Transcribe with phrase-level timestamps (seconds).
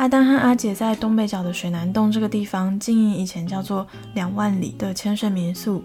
[0.00, 5.84] 阿丹和阿姐在东北角的水南洞这个地方经营以前叫做两万里的潜水民宿。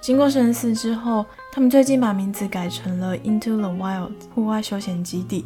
[0.00, 5.44] 经过深思之后，他们最近把名字改成了 Into the Wild 户外休闲基地。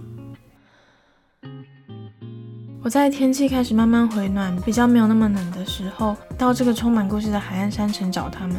[2.82, 8.54] 我在天气开始慢慢回暖，比较没有那么冷的时候，到这个充满故事的海岸山城找他们。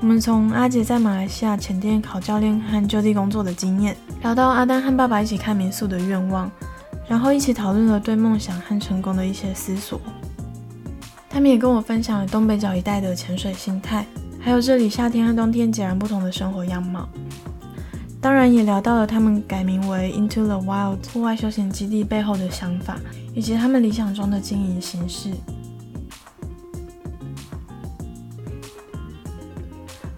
[0.00, 6.50] 我们从阿姐在马来西亚潜店考教练和就地工作的经验，聊到阿丹和爸爸一起开民宿的愿望，
[7.08, 10.00] 然后一起讨论了对梦想和成功的一些思索。
[11.28, 14.06] 他们也跟我分享了东北角一带的潜水心态。
[14.40, 17.08] 还有这里夏天和冬天截然不同的生活样貌，
[18.20, 22.98] 当然也聊到了他们改名为 Into the Wild 户外休闲基地背后的想法，
[23.34, 25.30] 以及他们理想中的经营形式。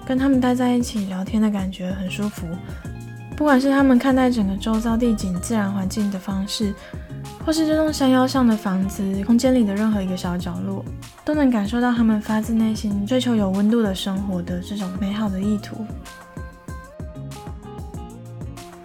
[0.04, 2.46] 跟他们待在一起聊天的感觉很舒服，
[3.36, 6.74] 不管是他们看待整个周遭地景、自然环境的方式。
[7.44, 10.84] 或是这栋山腰上的房子，空间里的任何一个小角落，
[11.24, 15.86] 都能感受到他们发自内心追求有温度的生活的这种美好的意图。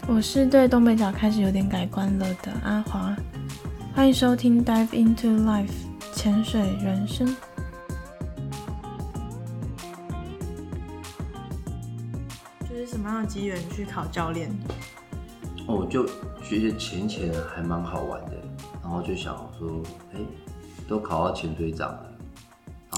[0.06, 3.16] 我是对东北角开始有点改观了的阿华，
[3.96, 5.72] 欢迎收听 Dive into Life
[6.14, 7.36] 潜水人生。
[13.12, 14.50] 样的机缘去考教练？
[15.68, 16.06] 哦，我就
[16.42, 18.32] 觉得潜潜还蛮好玩的。
[18.82, 19.82] 然后就想说，
[20.14, 20.20] 哎，
[20.88, 22.06] 都考到潜水长了。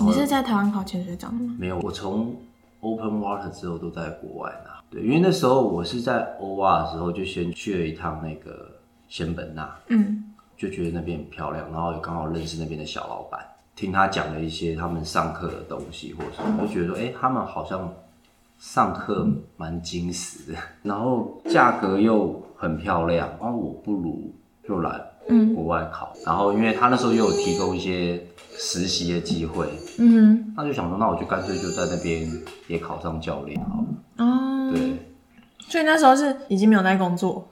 [0.02, 1.56] 你是在台湾考潜水长的吗？
[1.60, 2.36] 没有，我从
[2.80, 4.70] Open Water 之后都在国外呢。
[4.90, 8.72] 对，因为那时候我是在 OR 的时候就先去了一趟那个
[9.08, 10.24] 仙本那，嗯，
[10.58, 13.40] 就觉得那边很漂亮，然后也刚好认识那边的小老板，
[13.76, 17.92] 听他讲了一些他们上课的东西或者什么，就觉得说，哎，他们好像
[18.64, 24.34] 上课蛮精实的，然后价格又很漂亮，啊我不如
[24.66, 25.02] 就来。
[25.30, 32.30] 嗯，国外考，然后因为他那时候又有提供一些实习的机会，嗯，那就想说，那我就干脆就在那边
[32.68, 34.26] 也考上教练好了。
[34.26, 34.98] 哦，对，
[35.60, 37.48] 所以那时候是已经没有在工作。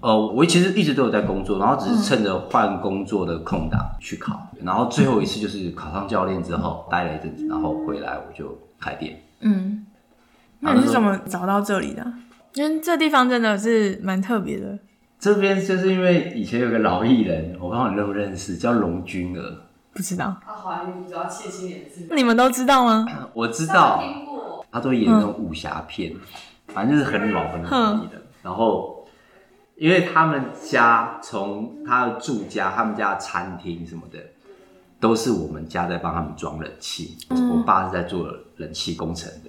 [0.00, 9.18] 呃，我其实一直都有在工作，然后只是趁着换工作的空档去考，然后最后一次就是考上教练之后待了一阵子，然后回来我就开店。
[9.40, 9.85] 嗯，
[10.60, 12.06] 那你是怎么找到这里的？
[12.54, 14.78] 因为这地方真的是蛮特别的。
[15.18, 19.56] 这边就是因为以前有个老艺人，我不知道你认不认识，叫龙君儿。
[19.92, 20.36] 不知道。
[20.44, 22.08] 他好像比较切青脸字。
[22.14, 23.06] 你们都知道吗？
[23.32, 24.02] 我知道。
[24.70, 26.20] 他都演那种武侠片，嗯、
[26.68, 28.10] 反正就是很老很老的。
[28.12, 29.08] 嗯、然后，
[29.76, 34.18] 因为他们家从他的住家、他们家的餐厅什么的，
[35.00, 37.16] 都是我们家在帮他们装冷气。
[37.30, 39.45] 嗯、我爸是在做冷气工程的，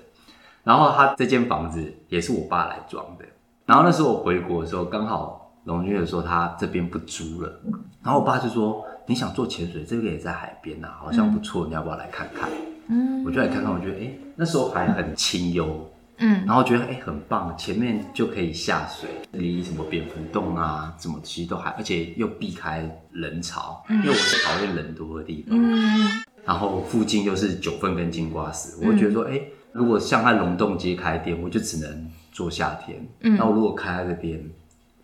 [0.68, 3.26] 然后他这间房子也是我爸来装的。
[3.66, 5.46] 然后那时候我回国的时候，刚好。
[5.68, 7.60] 龙君说他这边不租了，
[8.02, 12.50] 然后我爸就说，你想做潜水，这个也在海边呐，好像不错，嗯、你要不要来看看？
[12.88, 34.44] 嗯，我就来看看，我觉得哎、欸，那时候还很清幽，嗯，然后觉得哎、欸、很棒，前面就可以下水，离什么蝙蝠洞啊，什么其实都还，而且又避开人潮，嗯、因为我是讨厌人多的地方，嗯，然后附近又是九份跟金瓜石，我就觉得说，哎、欸，如果像在龙洞街开店，我就只能做夏天，嗯，那我如果开在这边。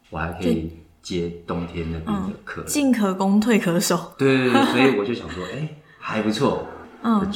[0.10, 4.14] 我还可以接冬天那边的客，进、嗯、可攻退可守。
[4.16, 6.68] 对对对，所以我就想说，哎、欸，还不错，
[7.02, 7.28] 嗯，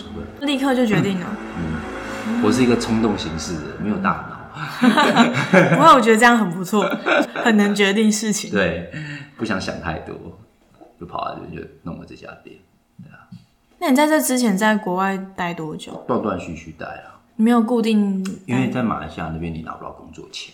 [0.41, 1.25] 立刻就决定了。
[1.57, 1.73] 嗯，
[2.27, 4.37] 嗯，我是一个冲动行事的，没有大脑。
[5.75, 6.83] 不过我觉得这样很不错，
[7.43, 8.51] 很能决定事情。
[8.51, 8.91] 对，
[9.35, 10.15] 不想想太多，
[10.99, 12.55] 就跑来这边就弄了这家店。
[13.03, 13.25] 对啊。
[13.79, 16.05] 那你在这之前在国外待多久？
[16.07, 17.16] 断断续续待啊。
[17.37, 20.53] 没有固定，因为在马来西亚那边你拿不到工作签。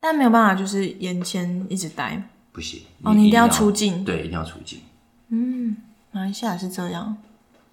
[0.00, 4.80] 但没有办法，就是延签一直待，不行哦，你一定要出境，对，一定要出境。
[5.28, 5.76] 嗯，
[6.10, 7.16] 马来西亚是这样，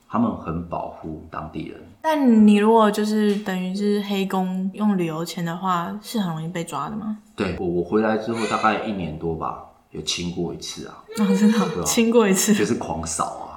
[0.08, 1.82] 他们很保护当地人。
[2.02, 7.18] 但你如果就是等于是黑工用旅游签的话，是很容易被抓的吗？
[7.36, 11.04] 对，我我回来之后大概一年多吧，有清过一次啊。
[11.18, 13.49] 哦，真的，清过一次，就是狂扫啊。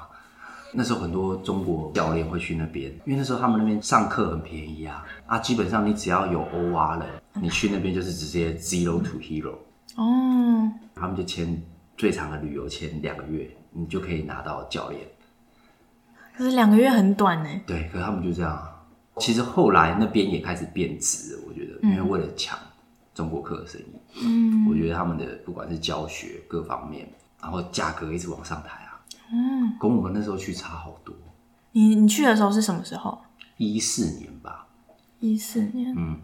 [0.75, 9.55] 那时候很多中国教练会去那边，因为那时候他们那边上课很便宜啊啊，基本上你只要有 O R 了，你去那边就是直接 zero to hero
[9.97, 11.63] 哦，他们就签
[11.97, 15.03] 最长的旅游签两个月，你就可以拿到教练。
[16.35, 17.51] 可是两个月很短呢。
[17.67, 18.67] 对，可是他们就这样。
[19.19, 22.59] 其实后来那边也开始变质了，我觉得，因为为了抢
[23.15, 27.07] 中国客的生意，嗯，我觉得他们的不管是教学各方面，
[27.43, 28.82] 然后价格一直往上抬。
[29.33, 31.15] 嗯，跟我们那时候去差好多。
[31.73, 33.19] 你你去的时候是什么时候？
[33.57, 34.67] 一四年吧。
[35.21, 35.95] 一四年。
[35.97, 36.19] 嗯，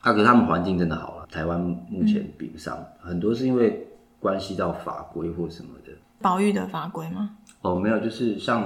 [0.00, 3.88] 他可是他们环境真的好了，台湾目前比不上，嗯、很多是因为
[4.20, 5.92] 关系到法规或什么的。
[6.20, 7.36] 保育的法规吗？
[7.62, 8.62] 哦，没有，就是像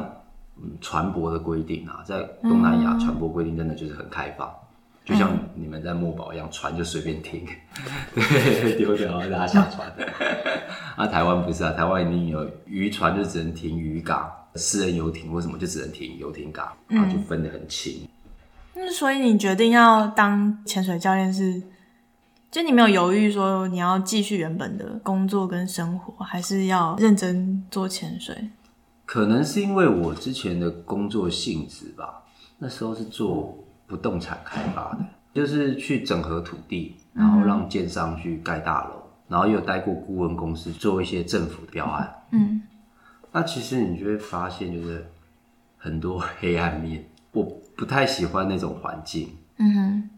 [0.56, 4.54] 嗯船舶的规定啊，在东南亚船舶规定真的就是很开放，嗯、
[5.04, 7.46] 就像你们在墨宝一样，船就随便停，
[8.14, 9.92] 对，丢掉大家下船。
[10.96, 18.08] 那、 啊、台湾不是啊，台湾一定有渔船就只能停渔港，私人游艇或什么就只能停游艇港，然后就分得很清。
[18.74, 21.62] 那、嗯、所以你决定要当潜水教练是？
[22.50, 28.48] 就你没有犹豫说你要继续原本的工作跟生活，还是要认真做潜水？
[29.04, 32.22] 可能是因为我之前的工作性质吧，
[32.58, 42.14] 那时候是做不动产开发的，就是去整合土地，然后让建商去盖大楼，然后又待过顾问公司做一些政府的标案。
[42.30, 42.62] 嗯，
[43.32, 45.06] 那其实你就会发现，就是
[45.76, 47.44] 很多黑暗面，我
[47.76, 49.28] 不太喜欢那种环境。
[49.58, 50.10] 嗯哼。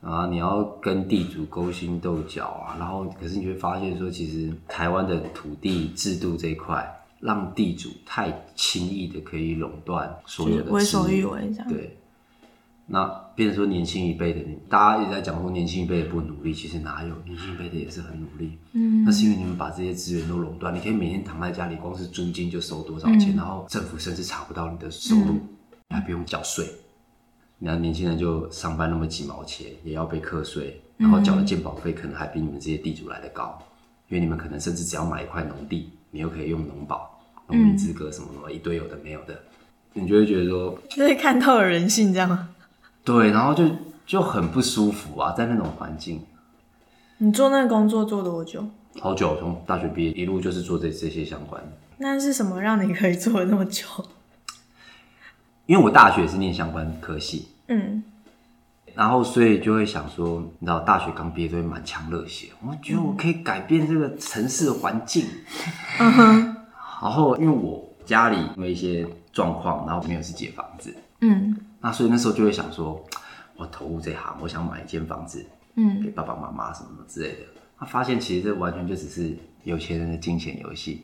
[0.00, 6.88] 啊，你要跟地主勾心斗角啊，然后可是你会发现说，其实台湾的土地制度这一块，
[7.18, 11.68] 让地主太轻易的可以垄断所有的，为所欲为这样。
[11.68, 11.98] 对，
[12.90, 13.04] 那
[13.36, 18.56] 变成说年轻一辈的，大家一直在讲说年轻一辈的不努力，其实哪有年轻一辈的也是很努力。
[18.72, 25.48] 嗯，那是因为你们把这些资源都垄断，你可以每天躺在家里，光是租金就收多少钱，嗯、然后政府甚至查不到你的收入，嗯、
[25.90, 26.66] 你还不用缴税。
[27.58, 33.58] 你看年轻人就上班那么几毛钱，也要被课税，然后缴的健保费可能还比你们这些地主来的高，
[34.08, 39.38] 因为你们可能甚至只要买一块农地，你又可以用农保、农民资格什么什么一堆有的没有的，
[39.92, 42.48] 你就会觉得说，就是看透了人性这样吗？
[43.04, 43.64] 对，然后就
[44.06, 46.22] 就很不舒服啊，在那种环境。
[47.18, 48.64] 你做那个工作做多久？
[49.00, 51.68] 好久，从大学毕业一路就是做这这些相关的。
[51.98, 53.86] 那是什么让你可以做了那么久？
[55.66, 58.02] 因为我大学是念相关科系，嗯，
[58.94, 65.26] 然后所以就会想说，你知道，大学刚毕业都会满腔热血，我觉得我可以改变这个城市的环境，
[65.98, 66.56] 嗯哼。
[67.02, 71.56] 然后因为我家里因为一些状况，然后没有是解房子，嗯，
[71.88, 73.02] 那所以那时候就会想说，
[73.56, 75.42] 我投入这行，我想买一间房子，
[75.76, 77.38] 嗯，给爸爸妈妈什么之类的。
[77.78, 81.02] 他发现其实这完全就只是有钱人的金钱游戏。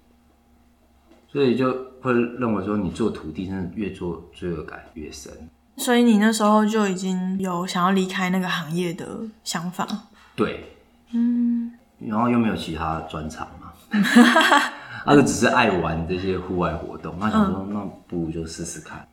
[1.26, 1.72] 所以就
[2.02, 5.32] 会认为说，你做土地真的越做罪恶感越深。
[5.78, 9.88] 所以你那时候就已经有想要离开那个行业的想法。
[10.36, 10.76] 对，
[11.12, 13.72] 嗯，然后又没有其他专长嘛，
[15.06, 17.16] 那就只是爱玩这些户外活动。
[17.18, 19.08] 那想说，那不如就试试看。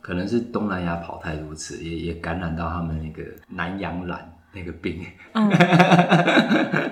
[0.00, 5.04] 可能是东南亚跑太多次，也也感染到他们那个南洋染那个病。
[5.34, 5.50] 嗯。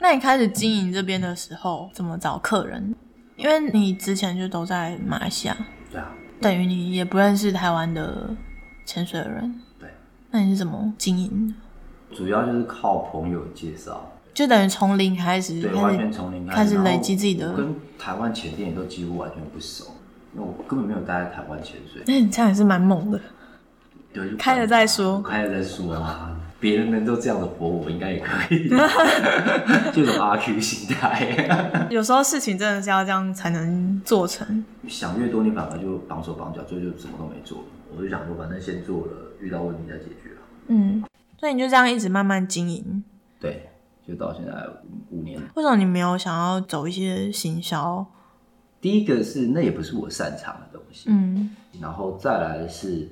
[0.00, 2.94] 那你开始经营这边的时候，怎么找客人？
[3.36, 5.56] 因为你之前就都在马来西亚，
[5.90, 8.30] 对啊，等于你也不认识台湾的
[8.84, 9.88] 潜水的人，对，
[10.30, 12.16] 那你是怎么经营的？
[12.16, 17.52] 主要就是靠朋友介绍，就等于从零开始，对，完全从零开始，开始累积自己的。
[17.54, 19.84] 跟台湾潜店也都几乎完全不熟，
[20.34, 22.02] 因为我根本没有待在台湾潜水。
[22.06, 23.20] 那你这样也是蛮猛的，
[24.12, 26.34] 对，开了再说，开了再说啊。
[26.60, 28.68] 别人能都这样的活，我应该也可以。
[29.94, 34.64] 这种阿 Q 心态， 有时候事情真的是要这样才能做成。
[34.88, 37.62] 想越多，你反而就绑手绑脚，最后就什么都没做。
[37.96, 40.30] 我就想说，反正先做了，遇到问题再解决。
[40.66, 41.04] 嗯，
[41.38, 43.04] 所以你就这样一直慢慢经营。
[43.38, 43.68] 对，
[44.04, 44.52] 就到现在
[45.10, 45.40] 五年。
[45.54, 48.04] 为什么你没有想要走一些行销？
[48.80, 51.10] 第一个是那也不是我擅长的东西。
[51.10, 53.08] 嗯，然后再来是，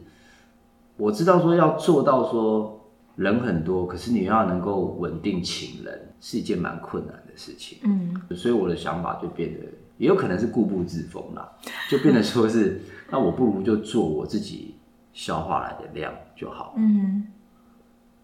[0.96, 2.72] 我知道说要做到说。
[3.16, 7.78] 人很多，可是你要能够稳定请人是一件蛮困难的事情。
[7.82, 9.60] 嗯，所以我的想法就变得，
[9.96, 11.50] 也有可能是固步自封啦，
[11.88, 12.78] 就变得说是，
[13.10, 14.74] 那我不如就做我自己
[15.14, 16.74] 消化来的量就好。
[16.76, 17.26] 嗯，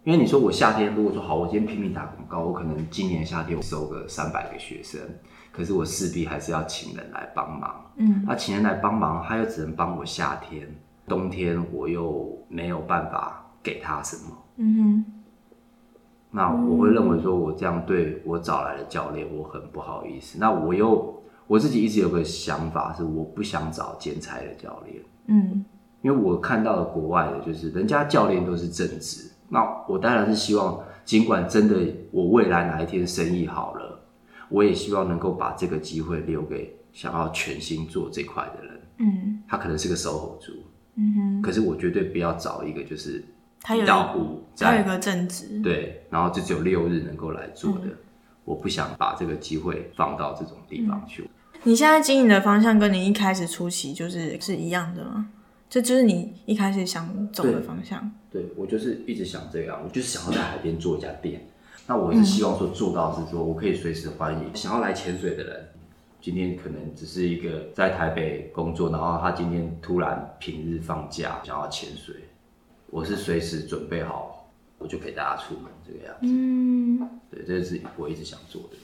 [0.04, 5.00] 因为你说我夏天如果说好，我今天拼命打广告，我可能今年夏天我收个三百个学生，
[5.52, 7.92] 可是我势必还是要请人来帮忙。
[7.96, 10.66] 嗯，那请人来帮忙，他又只能帮我夏天，
[11.06, 14.36] 冬天我又没有办法给他什么。
[14.56, 15.04] 嗯哼，
[16.30, 20.38] 那我会认为说，我这样对我找来的教练，我很不好意思。
[20.40, 25.02] 那我又我自己一直有个想法，是我不想找兼差的教练。
[25.26, 25.64] 嗯，
[26.00, 29.30] 因为我看到了国外的，就是人家教练都是正职。
[29.50, 31.76] 那我当然是希望，尽管真的
[32.10, 33.91] 我未来哪一天生意好了，
[34.52, 38.80] 我也希望能够把这个机会留给想要全心做这块的人。
[38.98, 40.52] 嗯，他可能是个 SOHO 族。
[40.94, 43.24] 嗯哼，可是我绝对不要找一个就是。
[43.64, 43.86] 他有
[44.56, 47.96] 他有一个正职，对，然后就只有六日能够来做的，嗯、
[48.44, 51.30] 我不想把这个机会放到这种地方去。
[51.62, 55.28] 你现在经营的方向跟你一开始初期就是是一样的吗？
[55.70, 58.10] 这就是你一开始想走的方向？
[58.32, 61.46] 对，对，我就是一直想这样，我就是想要在海边做一家店。
[61.86, 65.68] 那我是希望说做到是说我可以随时欢迎想要来潜水的人，
[66.20, 72.14] 今天可能只是一个在台北工作，然后他今天突然平日放假想要潜水，
[72.88, 74.48] 我是随时准备好，
[74.78, 76.26] 我就陪大家出门这个样子。
[76.28, 78.76] 嗯，对，这是我一直想做的。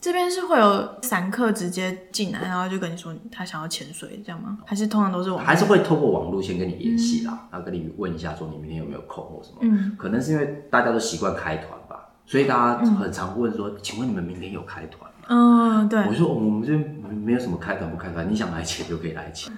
[0.00, 4.58] 这边是会有散客直接进来，然后就跟你说他想要潜水，这样吗？
[4.64, 5.44] 还是通常都是网？
[5.44, 9.58] 还是会透过网络先跟你联系啦，嗯、然后跟你问一下说你明天有没有空或什么？
[9.62, 15.26] 嗯，可能是因为大家都习惯开团吧，所以大家很常问说，嗯、请问你们明天有开团吗？
[15.28, 16.00] 嗯，对。
[16.06, 19.52] 我说我们这边没有什么开团不开团，你想来潜就可以来潜。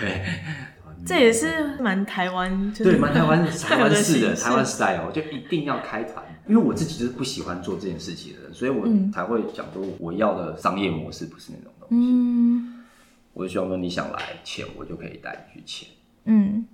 [0.00, 0.24] 对，
[1.04, 6.23] 这也是蛮台湾，就是、对，蛮台湾 台湾式的台湾 style，就一定要开团。
[6.46, 11.94] 因为我自己就是不喜欢做这件事情的人，所以我才会讲说我要的商业模式不是那种东西。
[11.94, 12.84] 嗯，
[13.32, 15.88] 我就希望说你想来潜，我就可以带你去潜。
[16.24, 16.66] 嗯，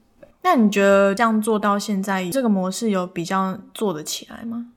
[0.43, 4.73] 那你觉得这样做到现在，这个模式有比较做得起来吗？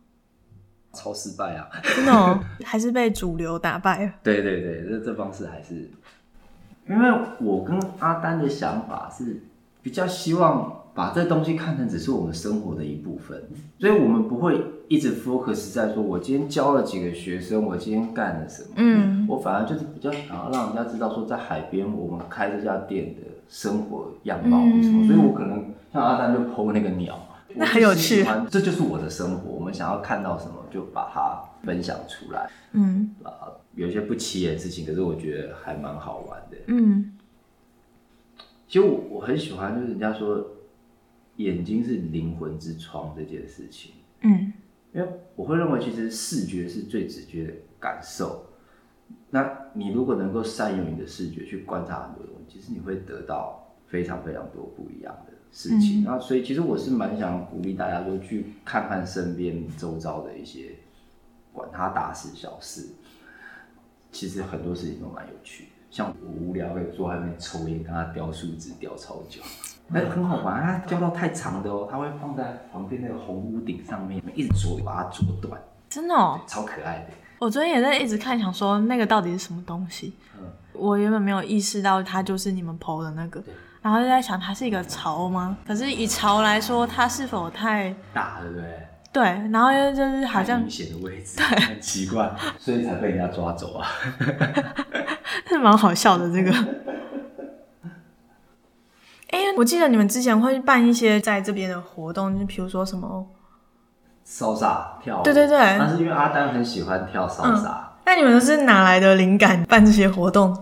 [0.93, 1.67] 超失败啊！
[1.95, 4.13] 真的哦， 还是被主流打败了。
[4.21, 5.89] 对对对，这这方式还是，
[6.87, 9.41] 因为我跟阿丹的想法是
[9.81, 10.82] 比较希望。
[10.95, 13.43] 把这东西看成只是我们生活的一部分，
[13.79, 18.69] 所以我们不会一直 focus 在说，我今天教了几个学生，我今天干了什么。
[18.75, 25.03] 嗯，我反而就是比较想要让人家知道说，在海边我们开这家店的生活样貌是什么。
[25.03, 27.19] 嗯、所以我可能像阿丹就 po 那个鸟，
[27.55, 28.23] 那很有趣。
[28.51, 32.47] 这就是我的生活，我们想要看到什么就把它分享出来。
[32.73, 36.57] 嗯，啊，有一些不起眼的事情，可是我觉得还蛮好玩的。
[36.67, 37.13] 嗯，
[38.67, 40.45] 其实我我很喜欢，就是人家说。
[41.37, 44.53] 眼睛是灵魂之窗这件事情，嗯，
[44.93, 48.45] 因为我会认为，其实视觉是最直接的感受。
[49.29, 56.03] 那你如果能够善用你的视觉去观察很多东西，其实你会得到非常非常多不一样的事情。
[56.03, 60.75] 那、嗯、所以，其实我是蛮想鼓励大家，说去看看身边周遭的一些，
[61.51, 62.89] 管他大事小事，
[64.11, 65.69] 其实很多事情都蛮有趣的。
[65.93, 69.43] 像我无聊会坐在那边抽烟，跟他雕树枝雕超久。
[69.93, 75.61] 哎、欸，很好玩，它雕到太长的哦，它会放在旁边那个红屋顶上面，一直啄，把它啄断。
[75.87, 77.13] 真的哦，超可爱的。
[77.37, 80.15] 我昨天也在一直看，想说那个到底是什么东西。
[80.35, 83.43] 嗯，我原本没有意识到它就是你们 PO 的那个，
[83.83, 85.55] 然后就在想它是一个巢吗？
[85.63, 88.87] 可是以巢来说，它是否太大，对不对？
[89.13, 93.87] 对，然后又就是好像明显的位置， 对，很奇怪，所以才被人家抓走啊。
[95.47, 96.51] 是蛮好笑的这个。
[99.29, 103.25] 哎、欸，我记得你们之前会办一些在这边的活动，就比如说什么
[104.27, 105.23] ，salsa 跳舞。
[105.23, 107.71] 对对对，那是因为阿丹很喜欢跳 salsa。
[108.05, 110.55] 那、嗯、你们都是哪来的灵感办这些活动？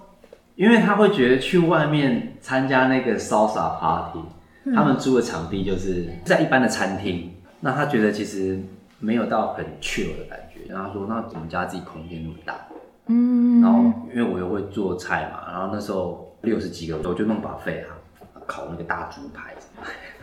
[0.55, 4.19] 因为他会觉得去外面参加那个 salsa party，、
[4.65, 7.30] 嗯、他们租的场地就是在一般的餐厅，
[7.61, 8.59] 那他觉得其实
[8.99, 10.71] 没有到很 chill 的感觉。
[10.71, 12.55] 然后他说：“那我们家自己空间那么大，
[13.07, 13.79] 嗯，然后
[14.13, 17.95] 因为我又会做菜嘛，然后那时候六十几个人，我就弄 buffet 啊。”
[18.47, 19.53] 烤那个大猪排，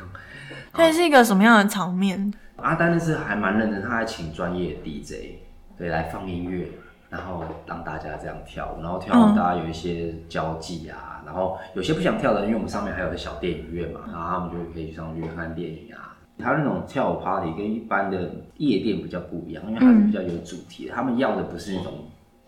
[0.75, 2.31] 这是一个什么样的场面？
[2.57, 5.39] 阿丹那次还蛮认真，他还请专业 DJ
[5.79, 6.69] 对来放音乐，
[7.09, 16.08] 然后让大家这样跳舞，然后跳舞大家有一些交际啊，嗯、然后有些不想跳的，因为我们上面还有个小电影院嘛，然后他们就可以上去看电影啊。
[16.39, 22.05] 他那种跳舞 party 跟一般的夜店比较不一样，因为它是比较有主题的，他们要的不是那种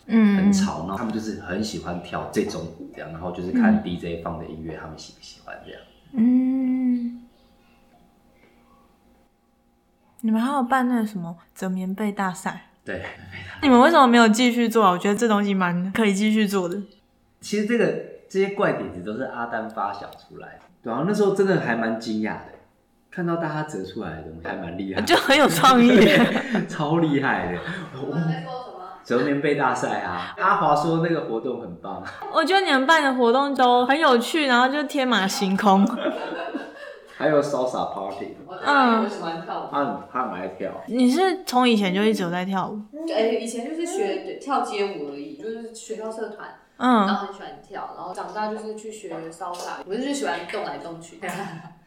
[0.07, 5.81] 嗯很吵，然后他们就是很喜欢跳这种舞这样，然后就是看 DJ 放的音乐，他们喜不喜欢这样。
[6.13, 7.23] 嗯，
[10.23, 12.67] 你们还有办那个什么折棉被大赛？
[12.85, 13.03] 对，
[13.63, 14.91] 你们为什么没有继续做啊？
[14.91, 16.81] 我觉得这东西蛮可以继续做的。
[17.41, 17.87] 其实这个
[18.29, 22.47] 这些怪点子都是阿丹发想出来的，对啊，那时候真的还蛮惊讶的，
[23.11, 25.91] 看到大家折出来的东西还蛮厉害， 就很有创意，
[26.69, 27.59] 超厉害的。
[27.95, 30.35] 我在说什么折棉被大赛啊！
[30.39, 32.03] 阿华说那个活动很棒。
[32.33, 35.85] 我觉得你们办的活动都很有趣，然后就天马行空。
[37.19, 38.37] 还有 salsa party。
[38.65, 39.69] 嗯，我喜欢跳舞。
[39.71, 40.71] 他他很爱跳。
[40.87, 42.81] 你是从以前就一直有在跳舞？
[43.13, 46.49] 哎，以前就是学跳街舞而已，就是学校社团，
[46.79, 51.21] 嗯，然后很喜欢跳，然后长大就是去学 salsa，我就是喜欢动来动去。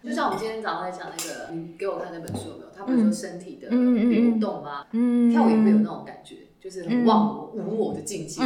[0.04, 2.70] 就像我们今天早上在讲那个，你给我看那本书有没有？
[2.76, 4.86] 他不是说身体的运动吗？
[4.92, 6.38] 嗯，跳舞也会有那种感觉。
[6.60, 8.42] 就是很忘我、无、嗯、我的境界。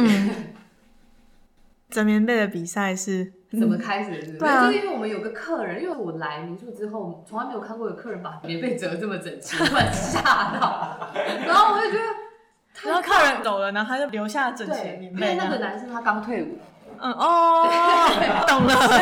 [1.88, 4.20] 折棉被的比赛是怎么开始的？
[4.20, 4.38] 是不是？
[4.38, 10.20] 对、啊，就是因为我们有个客人，因为我来民宿之后，从来没有看过有客人把棉被折得这么整齐， 突然吓
[10.58, 11.10] 到。
[11.46, 15.20] 然后我就觉得，然后客人走了，然后他就留下整齐棉被。
[15.20, 16.58] 因为那个男生他刚退伍。
[17.00, 18.74] 嗯哦，懂了。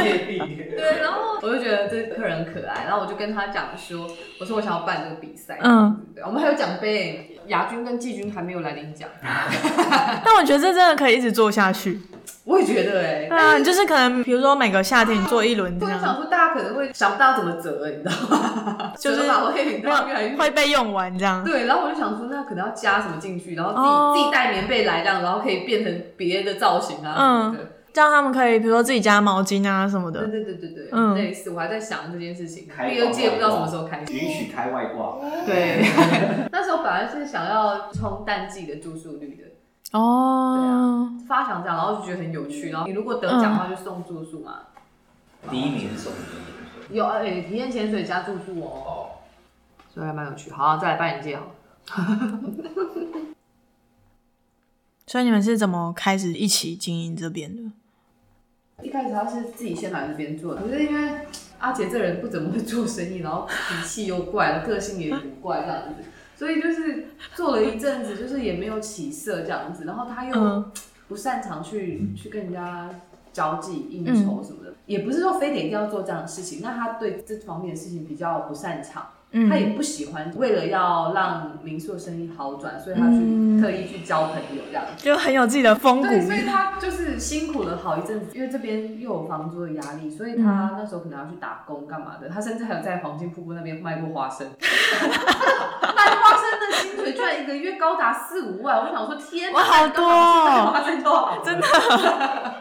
[0.77, 4.07] 对，然后我就觉得这个客人可爱，然后我就跟他讲说，
[4.41, 5.59] 我说我想要办这个比赛。
[5.63, 7.33] 嗯，对我们还有奖杯。
[7.47, 9.09] 亚军跟季军还没有来领奖。
[9.23, 12.01] 但我觉得这真的可以一直做下去。
[12.43, 15.97] 我也觉得哎、欸，对啊，你就是可能比如说每个夏天你做一轮这样。
[15.97, 18.93] 我想说大家可能会想不到怎么折，你知道吗？
[18.99, 21.45] 就是会越来越会被用完这样。
[21.45, 27.59] 对，然后我就想说，那可能要加什么进去，然后自己、哦、自己带棉被来这样，然后可以变成别的造型啊什么的。
[27.63, 30.27] 嗯，这样他们可以比如说自己加毛巾啊什么的。
[30.27, 32.65] 对对对对对，嗯，类似我还在想这件事情。
[32.65, 34.13] 第二届不知道什么时候开始。
[34.13, 35.17] 允许开外挂。
[35.47, 35.81] 对，
[36.53, 39.45] 那时候本来是想要冲淡季的住宿率的。
[39.99, 42.69] 哦，对啊，发想这样，然后就觉得很有趣。
[42.69, 44.59] 然后你如果得奖的话，就送住宿嘛。
[45.51, 46.13] 第一名是送。
[46.91, 48.69] 有哎，体验潜水加住宿哦。
[48.85, 49.09] 哦。
[49.95, 50.51] 所以还蛮有趣。
[50.51, 51.47] 好，再来扮演界好。
[55.07, 57.63] 所以你们是怎么开始一起经营这边的？
[58.83, 61.21] 一开始他是自己先来这边做的，可是因为
[61.59, 66.05] 阿杰这人不怎么会做生意，然后脾气又怪，个性也古怪这样子。
[66.37, 70.65] 所以就是做了一阵子，就是也没有起色这样子，然后他又
[71.09, 72.91] 不擅长去、嗯、去跟人家
[73.33, 79.07] 交际应酬什么的，嗯、也不是说非得一定要做这样的事情，那他对这方面的事情比较不擅长。
[79.49, 86.09] 他也不喜欢，为了要让民宿生意好转，所以他去特意去交朋友这样，就很有自己的风骨。
[86.09, 92.29] 对，所以他就是辛苦了好一阵子，因为这边又有房租的压力，所以他那时候可能要去打工干嘛的。
[92.29, 101.67] 他甚至还有在黄金瀑布那边卖过花生，卖花生的薪水居然一个月高达四五万，我想说天哪，好多哦，花生多好，真的。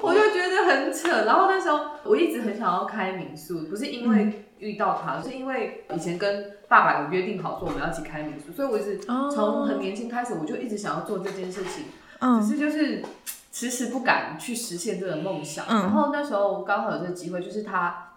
[0.00, 11.86] 我就觉得很扯，然后那时候我一直很想要开民宿，不是因为遇到他，嗯、是因为以前跟爸爸有约定好说我们要一起开民宿，所以我一直从很年轻开始我就一直想要做这件事情，
[12.20, 13.04] 嗯、只是就是
[13.50, 15.64] 迟迟不敢去实现这个梦想。
[15.68, 18.12] 嗯、然后那时候刚好有这个机会，就是他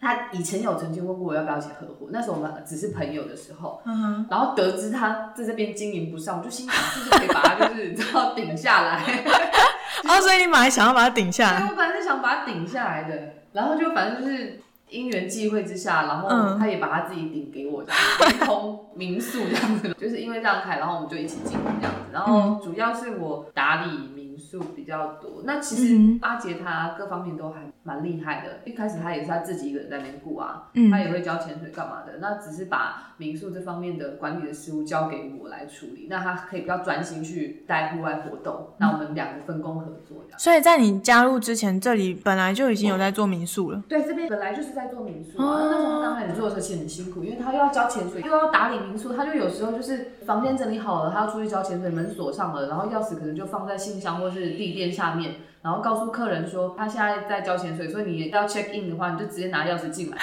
[0.00, 7.94] 他以前有曾经问过我要不要一起合伙，那时候我们只是朋友的时候，嗯、然后得知他在这边经营不上，我就心想是不是可以把他就是
[8.36, 9.02] 顶下来。
[10.04, 11.60] 哦，所以你本来想要把他顶下来？
[11.60, 14.60] 对，我本来是想把他顶下来的，然后就反正就是
[14.94, 17.84] 因缘际会之下，然后他也把他自己顶给我，
[18.46, 25.42] 通民宿这样子，就是因为这样开，然后我们就一起经营这样子，然后主要是我打理民宿比较多。
[25.44, 40.38] 那其实阿杰他各方面都还蛮厉害的，一开始他也是他自己一个人在那边顾啊，他也会交潜水干嘛的，那只是把民宿这方面的管理的事务交给我来处理，那他可以比较专心去带户外活动，那我们两个分工合作这样。
[40.38, 43.82] 所以在你加入之前，这里本来就已经有在做民宿了。
[43.86, 45.68] 对，这边本来就是在做民宿啊。
[45.70, 60.18] 那时候刚开始做的时候其实很辛苦，因为他又要交潜水，又要打理民宿，他就有时候就是房间整理好了，他要出去交潜水，门锁上了，然后钥匙可能就放在信箱或是地垫下面，然后告诉客人说他现在在交钱水，所以你要 check in 的话，你就直接拿钥匙进来。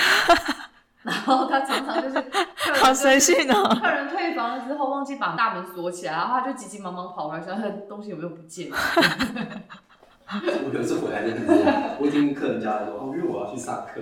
[1.01, 2.23] 然后他常常就是
[2.79, 8.69] 好随性哦，客人退房了之后忘记把大门锁起来，然后他就急急忙忙跑回来，说 他东西有没有不见。
[10.31, 11.63] 我有时候回来真的是，
[11.99, 13.99] 我已经跟客人交代说，哦，因为我要去上课，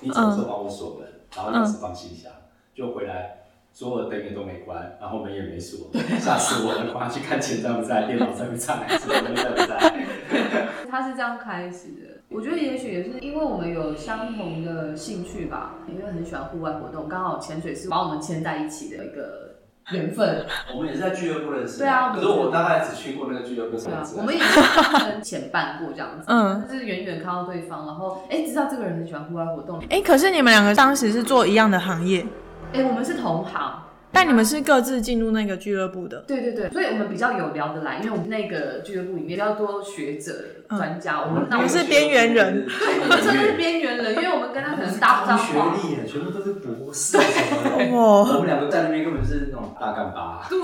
[0.00, 2.32] 你什么时候帮我锁门，然后钥匙放信箱，
[2.74, 3.39] 就回来。
[3.72, 6.84] 所有的灯也都没关，然后门也没锁，吓死我了！
[6.84, 10.06] 赶快去看钱在不在，电脑在不在，什么东西在不在。
[10.90, 19.54] 他是这样开始的，我觉得也许也是因为我们有相同的兴趣吧，因为很喜欢户外活动，刚好潜水是把我们牵在一起的一个
[19.92, 20.44] 缘分。
[20.74, 22.12] 我们也是在俱乐部认识，对啊。
[22.12, 24.18] 可是我大概只去过那个俱乐部三次。
[24.18, 24.60] 我们也是
[25.06, 29.80] 跟前伴过这样子，嗯，就是远远看到对方，然后哎，知道这个人很喜欢户外活动。
[29.88, 32.26] 哎，可是你们两个当时是做一样的行业。
[32.72, 36.20] 哎，我们是同行，但你们是各自进入那个俱乐部的。
[36.26, 40.32] 对对对，所以我们比较有聊得来，因为我们那个俱乐部里面比较多学者、
[40.70, 42.66] 专家，我们我们是边缘人，
[43.02, 47.90] 我们真的是边缘人，因为我们跟他可能搭不上学历，全部都是博士什么的。
[47.90, 48.00] 哇，
[48.34, 50.46] 我们两个在那边根本是那种大干巴。
[50.48, 50.58] 对，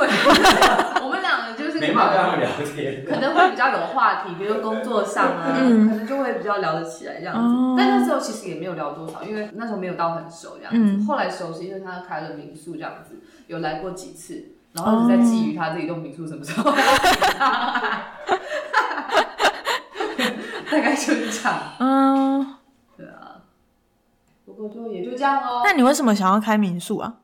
[1.03, 7.75] 我们两个就是没办法跟他们聊天，可能会比较有话题，比如工作上啊，可能就会比较聊得起来这样子。
[7.77, 11.05] 但那时候其实也没有聊多少，因为那时候没有到很熟这样子。
[11.07, 13.17] 后来熟是因为他开了民宿这样子。
[13.49, 14.43] 有来过几次，
[14.73, 16.73] 然后一直在觊觎他这一栋民宿什么时候。
[20.71, 21.61] 大概就是这样。
[21.79, 22.55] 嗯，
[22.97, 23.43] 对啊。
[24.45, 25.63] 不过就也就这样哦。
[25.65, 27.17] 那你为什么想要开民宿啊？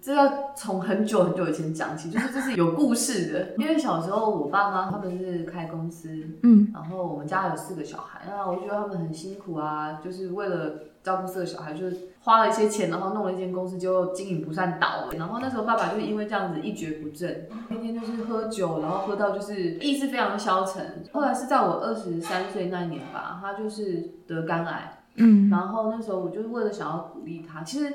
[0.00, 3.54] 这要从很久很久以前讲起，就是这是有故事的。
[3.56, 6.10] 因为小时候我爸妈他们是开公司，
[6.42, 15.12] 嗯，然后我们家有四个小孩，那我就觉得他们很辛苦啊，就是为了照顾四个小孩，就是花了一些钱，然后弄了一间公司，就经营不善倒了。
[15.16, 21.04] 然后那时候爸爸就是因为这样子一蹶不振，天天就是喝酒，然后喝到就是意志非常消沉。
[21.12, 27.92] 后来是在我二十三岁那一年吧，他就是得肝癌，嗯，然后那时候我就是为了想要鼓励他，其实。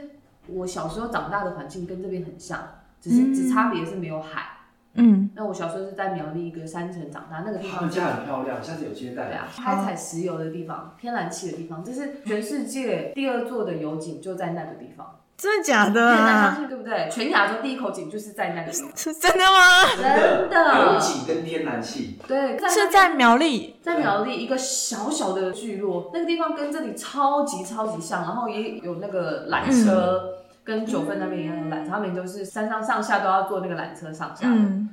[0.52, 2.60] 我小时候长大的环境跟这边很像，
[3.00, 4.48] 只是只差别是没有海。
[4.96, 9.28] 嗯，那我小时候是在苗栗一个山城长大，那个地方他们家很漂亮，下次有机会带。
[9.28, 15.16] 对啊，开采石油的地方，天然气的地方，这是全世界第二座的油井，就在那个地方。
[15.38, 16.16] 真的假的？
[16.16, 17.08] 很难相信，对不对？
[17.10, 18.92] 全亚洲第一口井就是在那个地方。
[18.94, 19.86] 是真的吗？
[19.96, 20.94] 真的。
[20.94, 22.20] 油井跟天然气。
[22.28, 30.24] 对，是在苗栗，在苗栗一个小小的聚落，那个地方跟这里超级超级像，然后也有那个缆车。
[30.26, 30.39] 嗯
[30.70, 34.56] 跟九份那边一样的缆车，他们都是山上上下都要坐那个缆车上下的。
[34.56, 34.90] 嗯、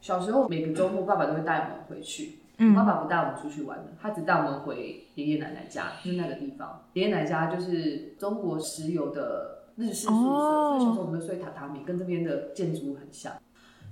[0.00, 2.40] 小时候每个周末，爸爸都会带我们回去。
[2.58, 6.82] 嗯、爸爸不带我们出去玩的，他只带我们回爷爷奶奶家，就是那个地方。
[6.94, 13.32] 爷爷奶奶家就是中国石油的日式宿舍，哦、所以小时候我们都睡榻榻米，跟这边的建筑物很像。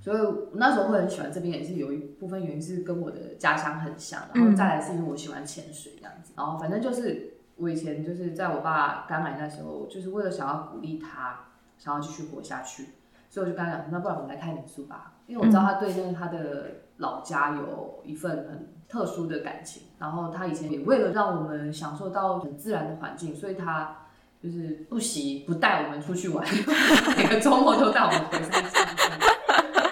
[0.01, 7.30] 所以我那时候会很喜欢这边，也是有一部分原因是跟我的家乡很像，然后再来是因为我喜欢潜水这样子，然后反正就是。
[7.61, 11.41] 我以前就是在我爸肝癌那时候，就是为了想要鼓励他，
[11.77, 12.89] 想要继续活下去，
[13.29, 23.95] 所以我就跟他讲，那不然我们来看民宿吧，因为我知道他对那他的老家有一份很特殊的感情，然后他以前也为了让我们享受到很自然的环境，所以他
[24.41, 26.43] 就是不惜不带我们出去玩，
[27.15, 28.87] 每个周末都带我们回山上。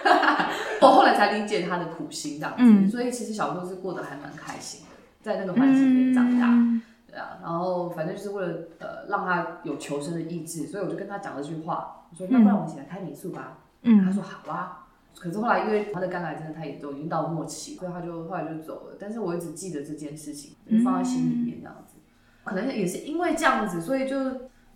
[0.82, 6.48] 我后来才理解他的苦心这样子，嗯、所以其实小时候是过得还蛮开心的，在那个环境里面长大。
[6.48, 13.60] 嗯对啊，然后反正就是为了呃让他有求生的意志，所以我就跟他讲了句话，我说要不然我们一起来开民宿吧。
[13.82, 14.86] 嗯，他说好啊。
[15.18, 18.98] 可是后来因为他的肝癌真的太严重，已经到末期，所以他就后来就走了。
[19.00, 21.96] 但是我一直记得这件事情，就放在心里面这样子。
[22.44, 24.16] 可能也是因为这样子，所以就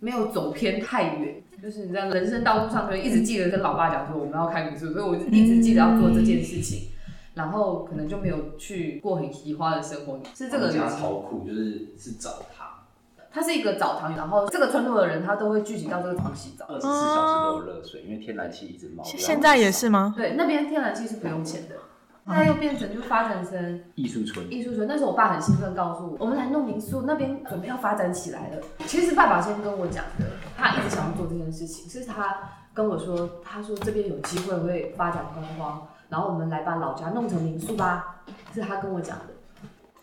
[0.00, 1.42] 没有走偏太远。
[1.62, 6.90] 就是你在人生道路上，可能一直记得跟老爸讲说我们要开民宿，所以我就一直记得要做这件事情。
[7.34, 12.68] 然后可能就没有去过很奇花的生活，是这个家超酷，就是是澡堂，
[13.32, 19.02] 它是一个澡堂，然后这个村落的人他都会聚集到这个床洗澡，二十四小时都有热水，因为天然气一直冒。
[19.02, 20.14] 现在也是吗？
[20.16, 21.74] 对，那边天然气是不用钱的，
[22.26, 24.48] 现在又变成就发展成艺术村。
[24.48, 28.62] 艺术村，那时候我爸很兴奋告诉我，我们来弄民宿，那边准备要发展起来了。
[28.86, 32.38] 其实爸爸先跟我讲的，他一直想要做这件事情，是他
[32.72, 35.84] 跟我说，他说这边有机会会发展观光。
[36.14, 38.22] 然后我们来把老家弄成民宿吧，
[38.54, 39.34] 是他跟我讲的，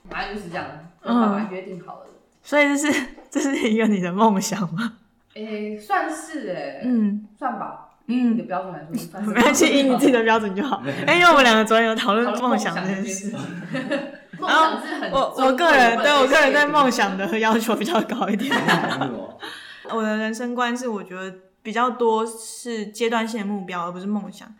[0.09, 0.65] 反正就是这样，
[1.01, 2.05] 跟爸爸约定好了。
[2.43, 4.95] 所以这是 这是一个你的梦想吗？
[5.35, 7.87] 诶，算是诶，嗯，算吧。
[8.07, 10.83] 以你的标准来说，没关系，以你自己的标准就好。
[11.07, 13.33] 哎，因为我们两个昨天有讨论梦想这件事。
[14.37, 18.53] 梦想是很，我我个人对我个人对梦想的要求比较高一点。
[19.89, 24.53] 我的人生观是，我觉得比较多是阶段性的目标，而不是梦想。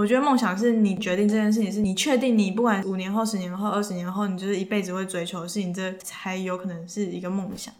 [0.00, 7.74] 我觉得梦想是你决定这件事情，是你确定你不管五年后、十年后、二十年后，你就是一辈子会追求的事情，这才有可能是一个梦想。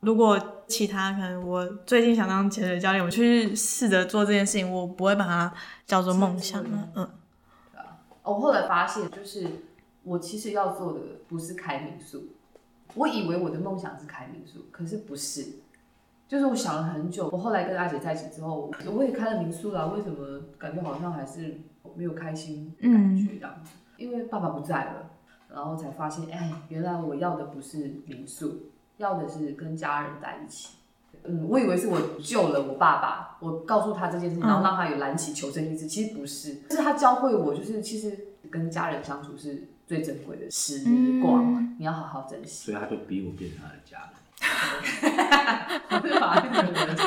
[0.00, 0.38] 如果
[0.68, 5.50] 其他可能，我最近想当潜水教练，我去试着做这件事情，我不会把它
[5.86, 6.62] 叫做梦想。
[6.94, 7.08] 嗯，
[7.72, 8.00] 对啊。
[8.22, 9.48] 我后来发现，就是
[10.02, 12.22] 我其实要做的不是开民宿，
[12.94, 15.46] 我以为我的梦想是开民宿，可是不是。
[16.28, 21.60] 就是我想了很久，我后来跟阿姐在一起之后，我也开了民宿了，为什么感觉好像还是
[21.94, 23.70] 没有开心的感觉这样子？
[23.74, 25.10] 嗯、因为爸爸不在了，
[25.48, 30.76] 然后才发现，哎，原来我要的不是民宿，要的是跟家人在一起。
[31.22, 38.16] 嗯，我以为是我救了我爸爸，我告诉他这件事情，然后让他有燃起求生意志，其实不是，是他教会我，就是其实
[38.50, 40.84] 跟家人相处是最珍贵的时
[41.22, 42.70] 光，嗯、你要好好珍惜。
[42.70, 44.15] 所以他就逼我变成他的家人。
[45.90, 47.02] 我是把那个人差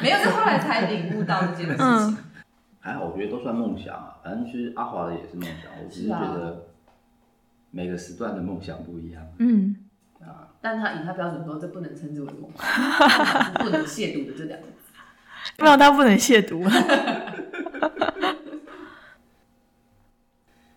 [0.00, 1.86] 没有，是后来才领悟到这件事情。
[1.86, 2.16] 嗯、
[2.80, 4.16] 还好，我觉得都算梦想啊。
[4.24, 6.66] 反正其实阿华的也是梦想，我只是觉得
[7.70, 9.22] 每个时段的梦想不一样。
[9.38, 9.76] 嗯
[10.20, 14.72] 啊，但他以他标准说，这不能称之为梦想， 不能亵渎的这两个字。
[15.56, 16.62] 不知道他不能亵渎。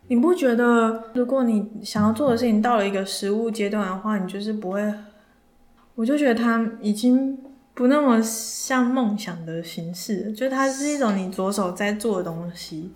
[0.07, 4.93] 你不觉得，如果你想要做的事情到了一个实物阶段的话，你就是不会？
[5.95, 7.37] 我就觉得它已经
[7.73, 12.91] 不那么像梦想的形式，就它是一种你着手在做的东西。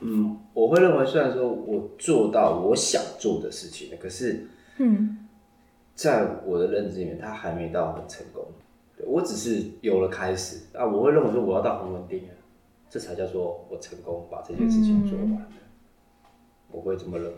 [0.00, 4.46] 嗯，我会认为，虽然说我做到我想做的事情，可是，
[4.78, 5.18] 嗯，
[5.94, 8.44] 在我的认知里面，它还没到很成功。
[9.06, 12.22] 我只是有了开始啊，我会认为说我要到很稳定，
[12.90, 15.28] 这才叫做我成功把这件事情做完。
[15.28, 15.46] 嗯
[16.70, 17.32] 我会这么认为，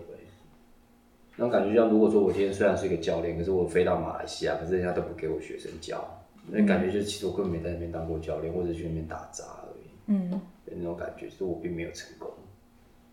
[1.36, 9.86] 那种感觉就像如果说我今天虽然是一个教练，可是我飞到马来西亚，可是人家都不给我学生教，那感觉就是其实我根本没在那边当过教练，或者去那边打杂而已。
[10.06, 12.30] 嗯，那种感觉，就是我并没有成功。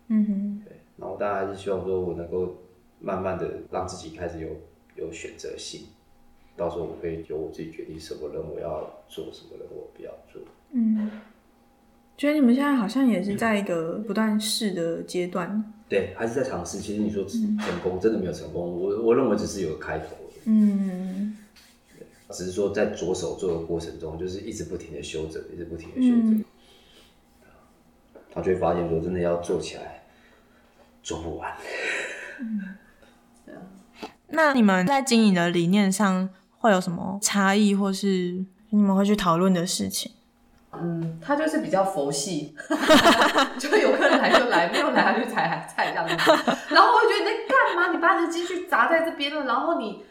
[0.08, 0.76] 嗯哼，对。
[0.96, 2.56] 然后我当然还是希望说我能够
[3.00, 4.48] 慢慢的让自己开始有
[4.96, 5.82] 有选择性，
[6.56, 10.42] 到时候我可以由我自己决定什么人我要做，什么任务我不要做。
[10.72, 11.08] 嗯，
[12.18, 15.48] 觉得你们现在好像也是在一个不断试的阶段。
[15.48, 15.72] 嗯。
[15.88, 16.78] 对，还是在尝试。
[16.78, 18.60] 其实你说成功，真的没有成功。
[18.60, 20.16] 我我认为只是有个开头。
[20.44, 21.36] 嗯。
[22.30, 26.34] 只是说在着手做的过程中，就是一直不停的修整，一直不停的修正。
[26.34, 26.44] 嗯。
[28.30, 30.02] 他就会发现说，真的要做起来，
[31.02, 31.56] 做不完。
[32.40, 32.60] 嗯。
[34.30, 36.28] 那你们在经营的理念上
[36.58, 40.12] 会有什么差异，或是你们会去讨论的事情？
[40.82, 42.54] 嗯，他就是比较佛系，
[43.58, 46.14] 就有客人来就来，没有来他就采菜这样子。
[46.68, 47.92] 然后我觉得你在干嘛？
[47.92, 50.02] 你把你的积蓄砸在这边了，然后你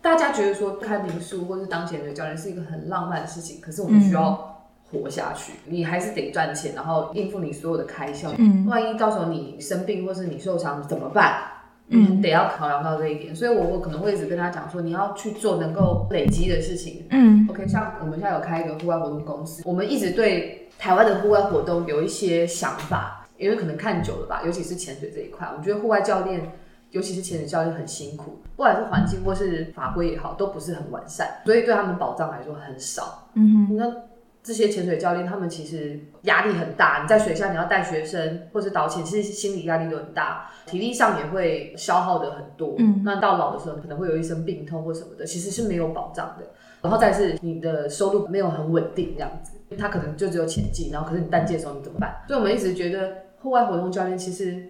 [0.00, 8.32] 大家觉得说开民宿或是当潜水教练是一个很浪漫的事情，可是我们需要活下去，你还是得赚钱，然后应付你所有的开销。
[8.38, 11.44] 嗯，万一到时候你生病或是你受伤怎么办？
[11.92, 17.06] 嗯，得要考量到这一点，所以我我可能会一直跟他讲说，你要去做能够累积的事情。
[17.10, 26.50] 嗯，OK，像我们现在有开一个户外活动公司，我们一直对台湾的户外活动有一些想法，因为可能看久了吧，尤其是潜水这一块，我觉得户外教练，
[26.90, 33.28] 尤其是潜水教练很辛苦，不管是环境或是法规也好，都不是很完善，所以对他们保障来说很少。
[33.34, 34.11] 嗯哼，那。
[34.42, 37.02] 这些潜水教练，他们其实压力很大。
[37.02, 42.74] 你在水下，你要带学生或者导潜，其实心理压力都很大，体力上也会消耗的很多。
[42.78, 46.46] 嗯，那到老的时候，可能会有一身病痛或什么的，其实是没有保障的。
[46.80, 52.12] 然后再是你的收入没有很稳定，这样子，他可能就只有潜季，然后可是你淡季的时候你怎么办？
[52.26, 54.68] 所以我们一直觉得户外活动教练其实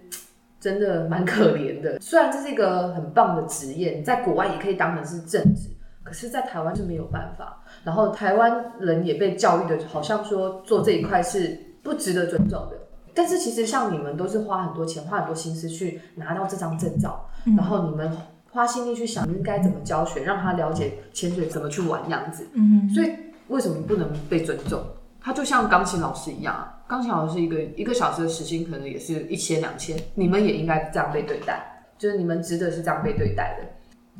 [0.59, 1.99] 真的蛮可怜的。
[1.99, 5.69] 虽然这是一个很棒的职业，你在国外也可以当成是正职，
[6.03, 7.62] 可是在台湾是没有办法。
[7.83, 12.77] 然后台湾人也被教育的，好像说做这一块是不值得尊重的。
[13.13, 18.11] 但是其实像你们都是花很多钱、花很多心思去拿到这张证照，嗯、然后你们
[18.49, 22.47] 花心力去想应该怎么教学，让他了解潜水怎么去玩样子。
[22.53, 23.11] 嗯，所以
[23.49, 24.81] 为什么不能被尊重？
[25.21, 33.67] 他就像钢琴老师一样啊，钢琴老师一个一个小时的时薪可能也是一千两千，你们也应该这样被对待，就是你们值得是这样被对待的。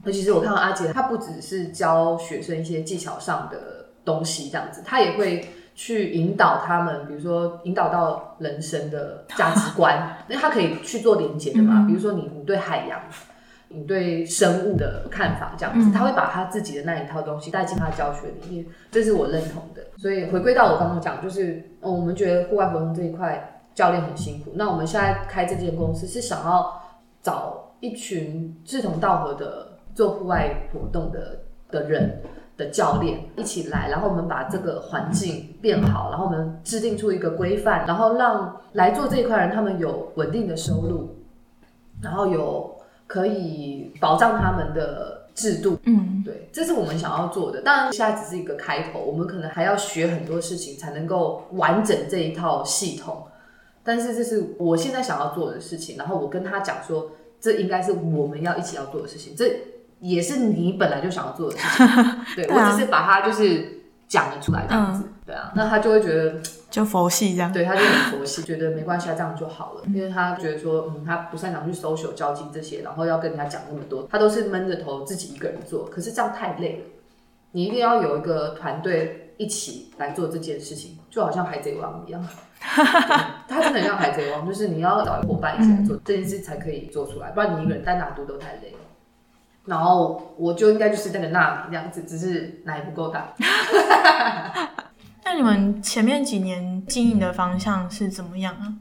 [0.03, 11.85] 那其实我看到阿杰，他不只是教学生一些技巧上的东西这样子，他也会去引导他们，比如说引导到人生的价值观， 因为他可以去做连接的嘛。
[11.87, 12.99] 比如说你你对海洋，
[13.69, 19.81] 你对生物的看法这样子，他会把他自己的那一套东西带进他的教学里面，这是我认同的。
[19.97, 26.77] 所以回归到我刚刚讲，就是我们觉得户外活动这一块教练很辛苦，那我们现在开这间公司是想要
[27.21, 29.69] 找一群志同道合的。
[29.95, 31.39] 做户外活动的
[31.71, 32.21] 的人
[32.58, 41.10] 的教练一起来，然后我们把这个环境变好，然后我们制定出一个规范，然后让来做这一块人他们有稳定的收入，
[42.01, 42.75] 然后有
[43.08, 45.77] 可以保障他们的制度。
[45.86, 47.62] 嗯，对，这是我们想要做的。
[47.62, 53.23] 当然，现在只是一个开头，我们可能还要学很多事情才能够完整这一套系统。
[53.84, 59.36] 但是这是我现在想要做的事情，然后我跟他讲说，这应该是我们要一起要做的事情。
[59.36, 59.53] 这
[60.03, 61.87] 也是你本来就想要做的事情，
[62.35, 76.85] 对，我只是把它就是讲了出来这样子，嗯、对啊，那他就会觉得 就佛系这样，对，他就很佛系，觉得没关系啊，这样就好了，因为他觉得说，嗯，他不擅长去 social 交际这些，然后要跟人家讲那么多，他都是闷着头自己一个人做，可是这样太累了，
[77.51, 82.27] 你一定要有一个团队一起来做这件事情，就好像海贼王一样，
[82.59, 88.79] 他真的很像海贼王，就是你要找伙伴一起来做、嗯、这件事才可以做出来，不然你一个人单打独斗太累了。
[89.65, 93.34] 然后我就应该就是那个纳米这样子，只是奶不够大。
[95.26, 98.73] 那你们前面几年经营的方向是怎么样啊？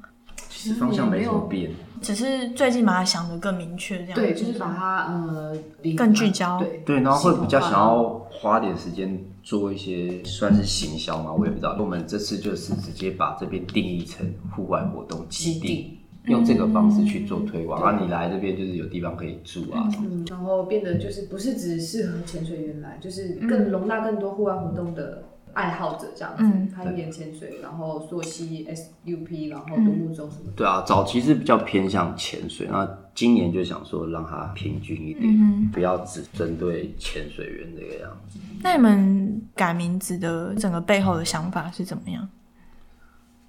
[0.48, 5.56] 其实方向没什么变，只是最近把它想得更明确，这样对，就是把它呃
[5.96, 11.76] 更聚焦，对对，然后会比较想要花点时间做一些算是行销嘛，我也不知道。
[11.78, 15.98] 我们这次就是直接把这边定义成户外活动基地。
[16.26, 30.52] 用这个方式去做推广，啊，你来这边就是有地方可以住啊，嗯，然后变得就是不是只适合潜水员来，就是更容纳更多户外活动的爱好者这样子，攀岩、潜水，然后溯溪、SUP，然后独木舟什么的。
[30.54, 38.38] 对啊，早期是比较偏向潜水，那今年就想说让它平均一点，不要只针对潜水员这个样子。
[38.62, 42.28] 那你们改名字的整个背后的想法是怎么样？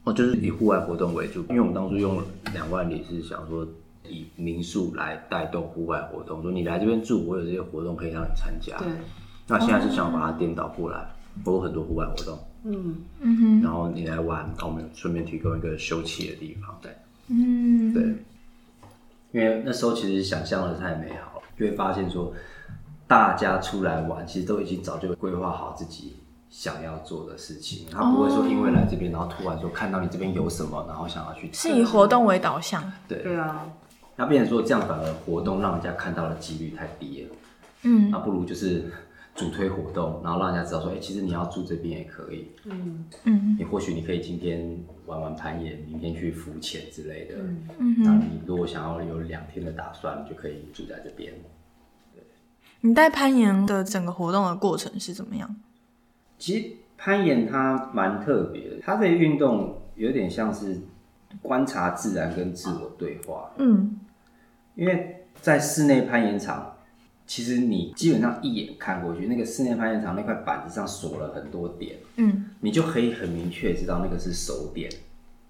[0.03, 2.21] 哦，就是以户外活动为主，因为我们当初用
[2.53, 3.67] 两万里是想说
[4.07, 8.77] 以民宿来带动户外活动，说你来这边住，我有这些活动可以让你参加。
[8.79, 8.87] 对。
[9.47, 11.07] 那现在是想把它颠倒过来，
[11.45, 12.39] 我有很多户外活动。
[12.63, 13.61] 嗯嗯哼。
[13.61, 16.77] 然后你来玩，然后我们顺便提供一个休憩的地方。
[16.81, 16.91] 对。
[17.27, 17.93] 嗯。
[17.93, 18.03] 对。
[19.31, 22.33] 因为那时候其实想象的太美好，就会发现说。
[23.05, 26.15] 大家出来玩，其实都已经早就规划好自己
[26.53, 31.49] 想要做的事情，他不会说因为来这边，然后突然说看到你这边有什么，然后想要去。
[31.51, 32.79] 是以活动为导向。
[33.07, 33.23] 对。
[33.23, 33.65] 对啊。
[34.15, 37.35] 那变成说这样反而活动让人家看到的几率太低了。
[37.81, 38.11] 嗯。
[38.11, 38.85] 那不如就是
[39.33, 42.51] 主推活动，然后让人家知道说，哎、欸，其实你要住这边也可以。
[42.65, 43.57] 嗯嗯。
[43.57, 47.33] 你或许你可以今天玩玩攀岩，明天去浮潜之类的。
[47.79, 47.95] 嗯。
[48.03, 51.33] 那你如果想要有两天的打算，你就可以住在这边。
[52.81, 55.55] 你带攀岩的整个活动的过程是怎么样？
[56.43, 60.77] 其实攀岩它蛮特别的，它这个运动有点像是
[61.41, 63.49] 观察自然跟自我对话。
[63.59, 63.97] 嗯，
[64.75, 66.75] 因为在室内攀岩场，
[67.25, 74.91] 其实你基本上一眼看过去，那个室内攀岩场那块板子上锁了很多点，嗯，你就可以很明确知道那个是手点，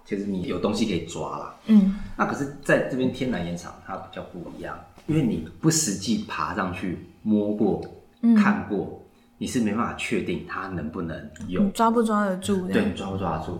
[0.04, 1.56] 其实你有东西可以抓啦。
[1.66, 4.78] 嗯，那可是在这边天然岩场它比较不一样，
[5.08, 7.84] 因为你不实际爬上去摸过、
[8.36, 9.00] 看过。
[9.00, 9.03] 嗯
[9.38, 11.16] 你是没办法确定它能不能
[11.48, 12.66] 用，抓不抓得住？
[12.68, 13.58] 对，抓不抓得住？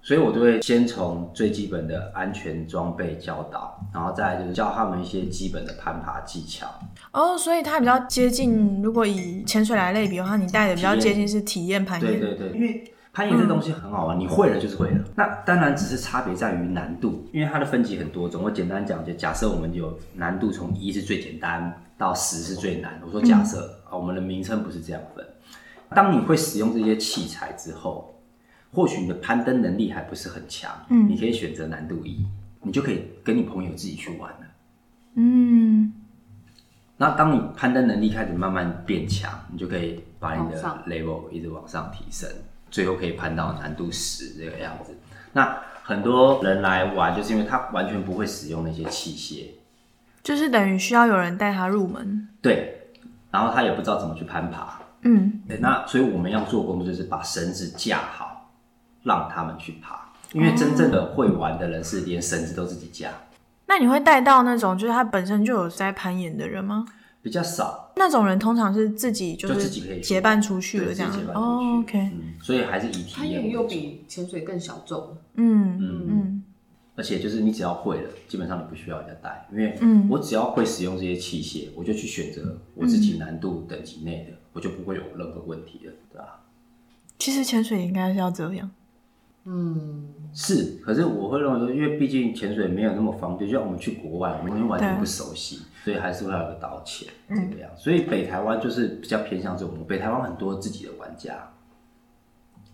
[0.00, 6.66] 所以我都会先从最基本的安全装备教导，然后再来就是教他们一些基本的攀爬技巧。
[7.12, 12.20] 哦，所以它比较接近，如果以潜水来类比的话，你带的比较接近是体验攀岩。
[12.20, 15.04] 对对对，因为攀岩这东西很好玩，嗯、你会了就是会了。
[15.16, 18.42] 那当然只是差别在于难度，因为它的分级很多种。
[18.42, 22.98] 我简单讲，就假设我们有难度从一是最简单到十是最难。
[23.04, 23.74] 我说假设。
[23.90, 25.26] 啊我们的名称不是这样分。
[25.88, 28.20] 当你会使用这些器材之后，
[28.70, 32.26] 或许你的攀登能力还不是很强，嗯，你可以选择难度一，
[32.60, 34.46] 你就可以跟你朋友自己去玩了，
[35.14, 35.90] 嗯。
[36.98, 42.28] 那当你攀登能力开始慢慢变强，你就可以把你的 level 一直往上提升，
[42.70, 44.94] 最后可以攀到难度十这个样子。
[45.32, 49.46] 那很多人来玩，就是因为他完全不会使用那些器械，
[50.28, 52.28] 就是等于需要有人带他入门。
[52.42, 52.74] 对。
[53.30, 58.50] 然后他也不知道怎么去攀爬，嗯，对，那所以我们要做工作就是把绳子架好，
[59.02, 60.10] 让他们去爬。
[60.32, 63.10] 因为真正的会玩的人是连绳子都自己架。
[63.66, 66.86] 那你会带到那种就是他本身就有在攀岩的人吗？
[67.20, 67.92] 比较少。
[67.96, 71.12] 那种人通常是自己就自己可以结伴出去了这样。
[71.34, 71.98] 哦，OK。
[71.98, 73.14] 嗯，所以还是以体验。
[73.14, 75.16] 攀岩又比潜水更小众。
[75.34, 76.37] 嗯嗯嗯。
[76.98, 79.78] 而且就是你只要会了，基本上你不需要人家带，因为
[80.10, 86.40] 我只要会使用这些器械，我就去选择我自己难度等级内的，我就不会有任何问题了，对吧？
[87.16, 88.68] 其实潜水应该是要这样，
[89.44, 90.78] 嗯，是。
[90.84, 97.70] 可是我会认为说，因为毕竟潜水没有那么方便，就像我们去国外，我们完全不熟悉，所以还是会有个导潜这个样。
[97.76, 101.48] 所以北台湾就是比较偏向这种，北台湾很多自己的玩家。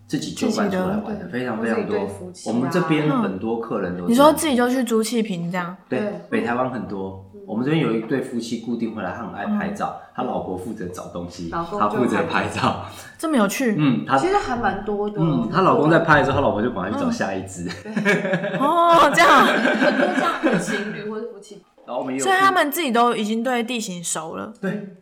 [0.07, 2.07] 自己就搬出来玩的非常非常多，
[2.45, 4.05] 我们这边很多客人都。
[4.07, 5.75] 你说自己就去租气瓶这样？
[5.89, 7.23] 对，北台湾很多。
[7.47, 12.85] 我们这边有一对夫妻固定回来，他很爱拍照，他老婆负责找东西，他负责拍照。
[13.19, 13.75] 这么有趣？
[13.77, 15.17] 嗯，他其实还蛮多的。
[15.19, 17.69] 嗯，他老公在拍的时候，他老婆就赶快去找下一只。
[18.59, 19.45] 哦，这样。
[19.45, 21.61] 很多这样的情侣或者夫妻。
[21.85, 22.23] 然后我们有。
[22.23, 24.51] 所以他们自己都已经对地形熟了。
[24.59, 24.95] 对。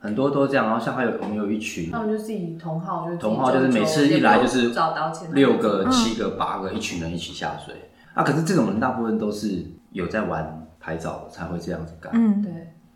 [0.00, 7.74] 很多都这样，然后像还有我们有一群，他们就自己同号，就是同号，就是每次一来就是找到钱，六个、七个、八个，一群人一起下水。
[8.14, 12.10] 啊，可是这种人大部分都是有在玩拍照，才会这样子干。
[12.12, 12.50] 嗯，对，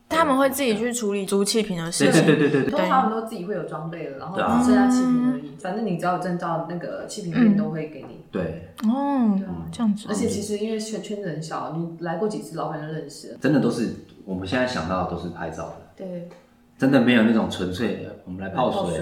[0.08, 2.24] 他们会自己去处理租气瓶的事情。
[2.24, 5.54] 对对对对对，通常他们都自己会有装备了，然后只剩下气瓶而已。
[5.60, 8.24] 反正你只要有证照，那个气瓶店都会给你。
[8.32, 9.38] 对，哦，
[9.70, 10.06] 这样子。
[10.08, 13.38] 而且其实因为圈圈子很小，你来过几次，老板就认识了。
[13.40, 15.76] 真的都是我们现在想到的都是拍照的。
[15.96, 16.28] 对。
[16.76, 18.98] 真的没有那种纯粹的，我们来泡水，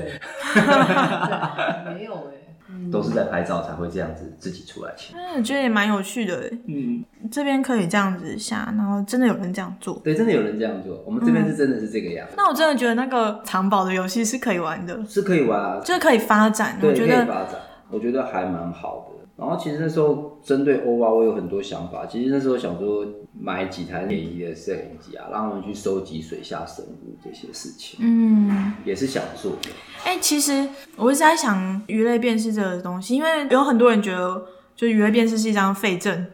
[1.94, 5.16] 没有哎，都是在拍照才会这样子自己出来潜。
[5.18, 6.50] 嗯，觉得也蛮有趣的哎。
[6.66, 10.00] 嗯，这边可以这样子下，然后真的有人这样做。
[10.04, 11.02] 对，真的有人这样做。
[11.06, 12.34] 我们这边是真的是这个样子。
[12.36, 16.78] 那我真的觉得那个藏宝的游戏是可以玩的，是可以玩啊，就是可以发展。
[16.82, 19.11] 我觉得可以发展，我觉得还蛮好的。
[19.42, 22.06] 然后其实那时候针对欧巴，我有很多想法。
[22.06, 23.04] 其实那时候想说
[23.36, 27.98] 买几台便宜的摄影机啊，让他们去收集水下生物这些事情。
[28.00, 29.70] 嗯，也是想做的。
[30.04, 36.24] 哎、欸，其实我一直在想鱼类辨识这个东西，因为有很多人觉得，就鱼类辨识是一张废证。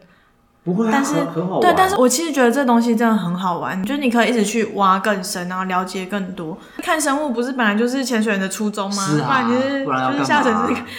[0.69, 1.61] 不会、啊，但是很，很好玩。
[1.61, 6.57] 对，但是我其实觉得这东西真的很好玩，就是你可以一直去挖更深，然后了解更多。
[6.83, 9.03] 看生物不是本来就是潜水员的初衷吗？
[9.05, 9.43] 是啊，
[9.83, 10.51] 不然就是就是下水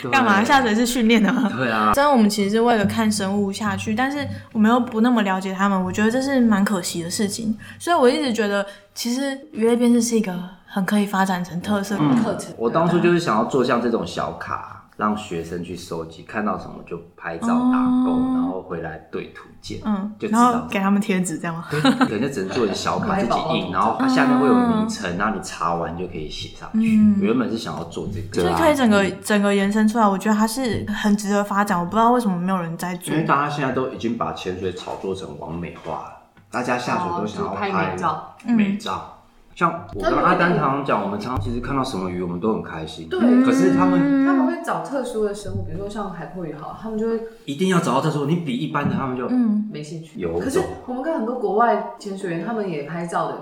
[0.02, 0.42] 是干嘛？
[0.42, 1.50] 下水是训练的吗？
[1.56, 1.92] 对啊。
[1.94, 7.56] 真的，我们其实是为了看生物下去，但是我们又不那么了解他们，我觉得这是蛮可惜的事情。
[7.78, 10.34] 所以我一直觉得，其实鱼类辨识是一个
[10.66, 12.50] 很可以发展成特色的课程。
[12.50, 12.54] 嗯。
[12.58, 14.79] 我当初就是想要做像这种小卡。
[15.00, 21.64] 让学生去收集，看到什么就拍照打勾，哦、然后回来对图鉴，嗯，就知道给他们贴纸这样吗？
[22.06, 26.96] 对，就只能做点小卡自己印， 然后它下面会有名称，然后你查完就可以写上去。
[27.18, 31.80] 原本是想要做这个，就是可以整个整个延伸出来，我觉得它是很值得发展。
[31.80, 36.12] 我不知道为什么没有人在做，因为大家现在都已经把潜水炒作成完美化了，
[36.50, 39.16] 大家下水都想要拍美照，美照。
[39.60, 43.06] 像我跟阿丹常常讲，我们常常其实看到什么鱼，我们都很开心。
[43.10, 48.24] 对，可是他们他们会找特殊的生物，比如说像海阔鱼，好，他们就会一定要找到特殊。
[48.24, 50.18] 你比一般的，他们就嗯没兴趣。
[50.18, 53.36] 有，可是我们跟很多国外潜水员，他们也拍照的，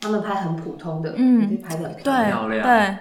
[0.00, 2.64] 他们拍很普通的，嗯，也拍的很漂亮。
[2.64, 2.98] 对。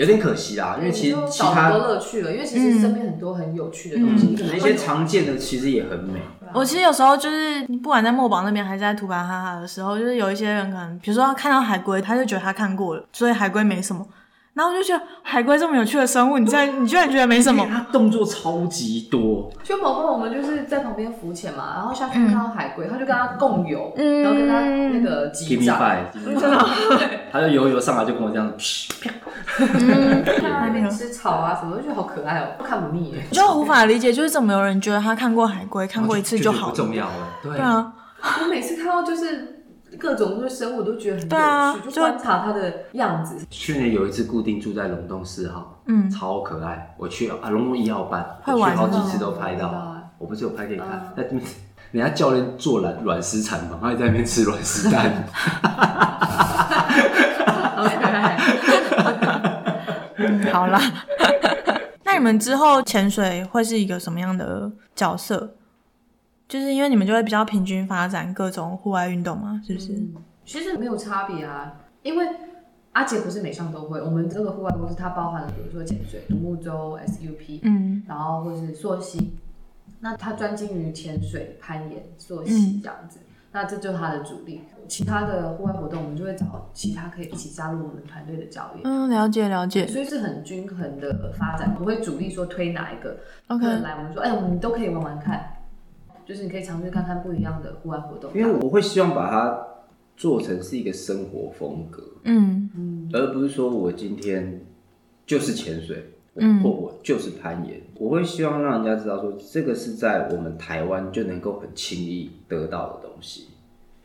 [0.00, 2.32] 有点可惜啦，因为其实其他少很多乐趣了。
[2.32, 6.20] 因为其实身边很多很有趣的东西，那些常见的其实也很美。
[6.54, 14.06] 我其实有时候就是不管在墨宝那边还是在图巴哈哈的时候，就是有一些人可能，比如说他看到海龟，他就觉得他看过了，所以海龟没什么。
[14.52, 17.64] 然后我就觉得海龟这么有趣的生物，你在你居然觉得没什么？
[17.70, 19.48] 它动作超级多。
[19.62, 25.78] 就宝宝，我们就是在旁边浮潜嘛，然后下去看到海龟，他就跟他共游，然后跟他那个击掌，
[26.12, 26.66] 真的，
[27.30, 28.52] 他就游游上来就跟我这样，
[29.00, 29.10] 啪，
[30.26, 33.22] 在那边吃草啊什么，就觉得好可爱哦，看不腻耶。
[33.30, 37.28] 就无法理解，就是怎么有人觉得他看过海龟，看过一次就好，不重要了。
[37.42, 37.92] 对啊，
[38.42, 39.59] 我每次看到就是。
[39.98, 43.36] 各种就是生物都觉得很有趣，啊、就观察它的样子。
[43.50, 46.94] 去年有一次固定住在龙洞四号，嗯，超可爱。
[46.96, 49.68] 我去啊，龙洞一号班，我去好几次都拍到。
[49.68, 51.40] 啊、我不是有拍给你看，在、嗯、
[51.92, 55.24] 人家教练做卵卵石产房，他也在那边吃卵石蛋。
[57.76, 58.38] 好可爱。
[60.16, 60.80] 嗯，好啦。
[62.04, 65.54] 那你们之后潜水会是一个什么样的角色？
[66.50, 69.92] 就是因为你们就会比较平均发展各种户外运动嘛，是不是？
[69.92, 72.26] 嗯，其实没有差别啊，因为
[72.90, 74.02] 阿杰不是每项都会。
[74.02, 79.38] 我们这个户外公司它包含了，比如说潜水、独木舟、SUP，嗯，然后或是溯溪，
[80.00, 84.62] 那他专精于潜水、攀岩、溯溪这样子，嗯、那这就是他的主力。
[84.88, 88.80] 其他的户外活动，我们就会找其他可以一起加入我们团队的教练。
[88.82, 89.86] 嗯，了解了解。
[89.86, 93.16] 所以是很均衡的发展，不会主力说推哪一个。
[93.46, 95.48] OK，来我们说，哎、欸，我们都可以玩玩看。
[96.30, 99.66] 就是你可以尝试看看不一样的户外活动，因为我会希望把它
[100.16, 102.70] 做成是一个生活风格，嗯。
[102.76, 104.64] 嗯，而不是说我今天
[105.26, 113.48] 就是潜水，嗯，或我就是攀岩，我会希望让人家知道说这个是在我们台湾就能够很轻易得到的东西，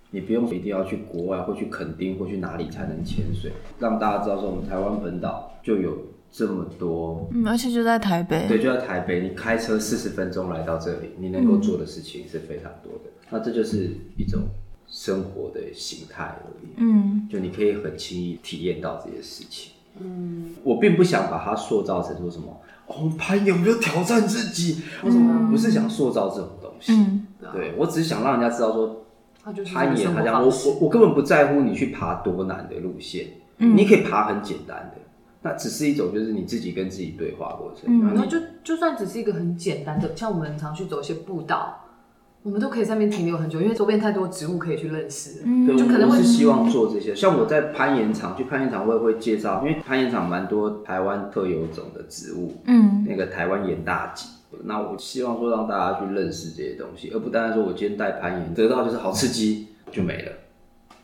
[0.09, 5.95] 你不用一定要去国外或去垦丁或去哪里才能潜水，让大家知道说我们台湾本岛就有。
[6.37, 13.09] 这么多，嗯，而且就在台北，对，就在台北，你开车四十分钟来到这里，你能够做的事情是非常多的。
[13.09, 14.41] 嗯、那这就是一种
[14.85, 19.71] 生活的形态而已，嗯，就你可以很轻易体验到这些事情。
[19.97, 24.81] 嗯，我并不想把它塑造成说什么，哦，攀岩有没有挑战自己？
[25.05, 26.91] 为什么不是想塑造这种东西？
[26.91, 29.05] 嗯，对，我只是想让人家知道说，
[29.73, 33.27] 攀岩，好像我我我根本不在乎你去爬多难的路线，
[33.59, 35.01] 嗯，你可以爬很简单的。
[35.45, 37.83] 那只是一种，就是你自己跟自己对话过程。
[37.87, 41.85] 嗯，然后就就算只是一个很简单的，像我们常去走一些步道，
[42.41, 45.43] 我们都可以在那边停留很久，因为周边太多植物可以去认识。
[45.45, 47.15] 嗯，对，就可能会是希望做这些。
[47.15, 52.51] 像我在攀岩场，去攀岩场我也会介绍，因为攀岩场蛮多台湾特有种的植物。
[52.65, 54.27] 嗯，那个台湾岩大戟。
[54.63, 60.31] 那我希望说让大家去认识这些东西，而不单单说我今天带攀岩得到就是好刺激就没了。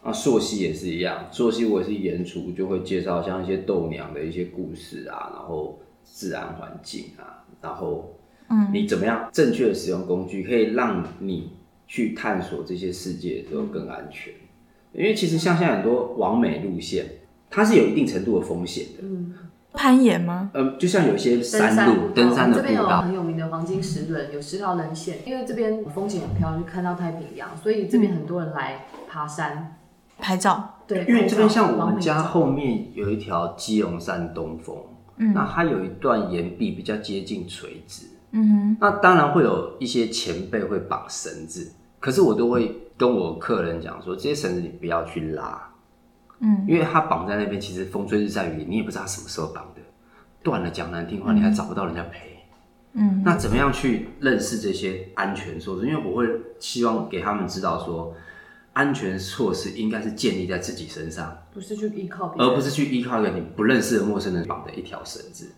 [0.02, 8.18] 啊，朔溪也是一样，朔溪我也是演出，就会介绍像一些豆娘的一些故事啊，然后自然环境啊，然后
[8.50, 11.52] 嗯，你怎么样正确的使用工具，可以让你
[11.86, 14.34] 去探索这些世界的时候更安全。
[14.94, 17.06] 因为其实像现在很多完美路线，
[17.50, 19.04] 它是有一定程度的风险的。
[19.04, 19.34] 嗯，
[19.72, 20.50] 攀岩吗？
[20.56, 25.20] 嗯，就像有一些山路、登山的步道，这边有很有名的黄金石轮，有十条棱线。
[25.26, 29.78] 因为这边风景很漂亮，就看到太平洋，所以这边很多人来爬山。
[30.22, 34.78] 拍照，对，因为这边像我们家后面有一条基隆山东风，
[35.18, 45.70] 嗯，那它有一段岩壁比较接近垂直，嗯哼，那当然会有一些前辈会绑绳子，可是我都会跟我客人讲说，这些绳子你不要去拉，
[46.40, 49.82] 嗯，因为它绑在那边，其实风吹日晒雨淋，你也不知道它什么时候绑的，
[50.44, 52.38] 断了讲难听话，你还找不到人家赔，
[52.94, 55.88] 嗯，那怎么样去认识这些安全措施？
[55.88, 56.28] 因为我会
[56.60, 58.14] 希望给他们知道说。
[58.74, 65.52] 安全措施应该是建立在自己身上，不是去依靠别人，而不是去依靠一个你不认识的陌生人绑的一条绳子。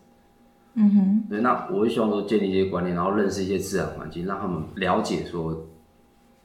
[0.76, 5.68] 嗯哼，对，那我会希望说建立一些观念，然后认识一些自然环境，让他们了解说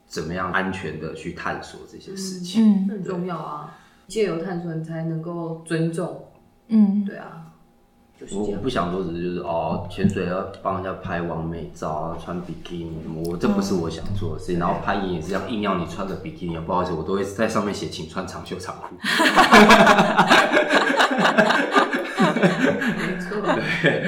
[0.07, 2.85] 怎么样安全的去探索这些事情。
[2.85, 6.27] 嗯，对很重要啊，借由探索你才能够尊重。
[6.69, 7.48] 嗯，对啊。
[8.33, 14.59] 我我不想说只是就是哦，潜水要帮人家拍完美照啊，穿比基尼，我这不是我想做的事情。
[14.59, 18.97] 嗯、然后攀岩也是要硬要你穿个比基尼，不好意思，我都会在上面写请穿长袖长裤。
[23.07, 23.41] 没错。
[23.83, 24.05] 对。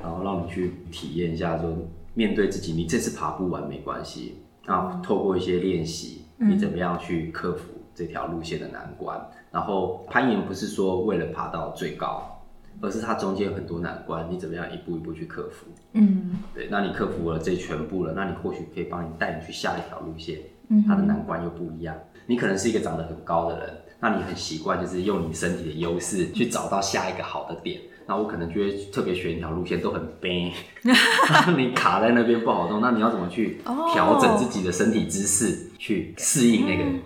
[0.00, 1.76] 然后让你去体验一下，说
[2.14, 4.36] 面对自己，你这次爬不完没关系，
[4.66, 7.64] 啊，透过一些练习，你怎么样去克服
[7.96, 9.18] 这条路线的难关？
[9.18, 12.36] 嗯、然后攀岩不是说为了爬到最高。
[12.80, 15.66] 而是它中间有很多难关，你怎么样一步一步去克服？
[15.92, 21.94] 嗯，对，那你克服了这全部了，那你或许可以帮你带你去下一条路线，嗯，它的难关又不一样。
[22.26, 27.80] 你可能是一个长得很高的人，那你很习惯就是用你身体的优势去找到下一个好的点。
[28.06, 30.52] 那我可能就会特别选一条路线都很悲，
[31.56, 33.60] 你卡在那边不好动，那你要怎么去
[33.92, 36.84] 调整自己的身体姿势去适应那个？
[36.84, 37.00] 嗯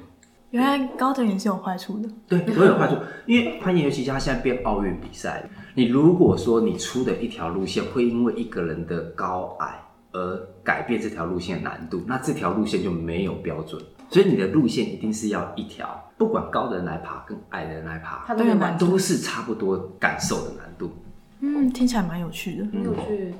[0.55, 2.95] 原来高的也是有坏处的，对，都有坏处。
[3.27, 5.43] 因为攀岩，尤其它现在变奥运比赛，
[5.77, 9.81] 你如果说你出的一条路线会因为一个人的高矮
[10.13, 13.83] 而改变这条路线的难度，那这条路线就没有标准。
[14.09, 20.93] 所以你的路线一定是要一条，不管高的人来爬跟矮的人来爬，它都有难度，都是差不多感受的难度。
[21.41, 23.35] 嗯，听起来蛮有趣的，很有趣。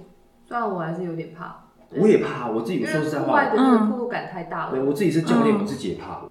[0.49, 1.57] 虽然我还是有点怕，
[1.91, 4.73] 我也怕，我自己说实在话，户外的那个暴露感太大了。
[4.73, 6.23] 对，我自己是教练，我自己也怕。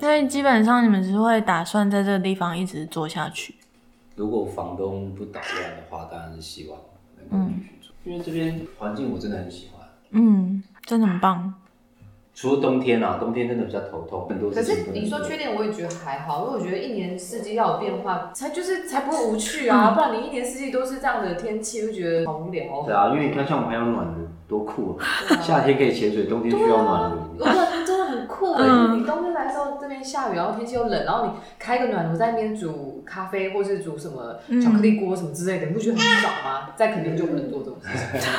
[0.00, 3.54] 所以基本上你们是会打算在这个地方一直做下去。
[4.14, 6.78] 如果房东不捣乱的话，当然是希望
[7.16, 9.86] 能够继续做，因为这边环境我真的很喜欢。
[10.10, 11.54] 嗯，真的很棒。
[12.34, 14.50] 除了冬天啊，冬天真的比较头痛，很多。
[14.50, 22.82] 可是你说缺点，我也觉得还好，因为我觉得一年四季要有变化，才就是才不会无趣啊，嗯、不然你一年四季都是这样的天气，就觉得好无聊。
[22.86, 25.04] 对啊，因为你看，像我们还有暖炉，多酷啊！
[25.42, 27.44] 夏天可以潜水，冬天需要暖炉。
[28.26, 28.64] 酷哎！
[28.66, 36.70] 嗯、你冬天来的时候这边下雨，然后天气又冷，然后你开个暖炉在那边煮咖啡，或是煮什么巧克力锅什么之类的，你不觉得很爽吗？
[36.76, 37.88] 在肯定就不能做这种事
[38.18, 38.30] 情。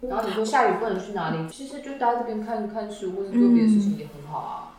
[0.08, 1.48] 然后你说下雨不能去哪里？
[1.48, 4.70] 其实就待在这边看看书，或者做别的事情也很好啊。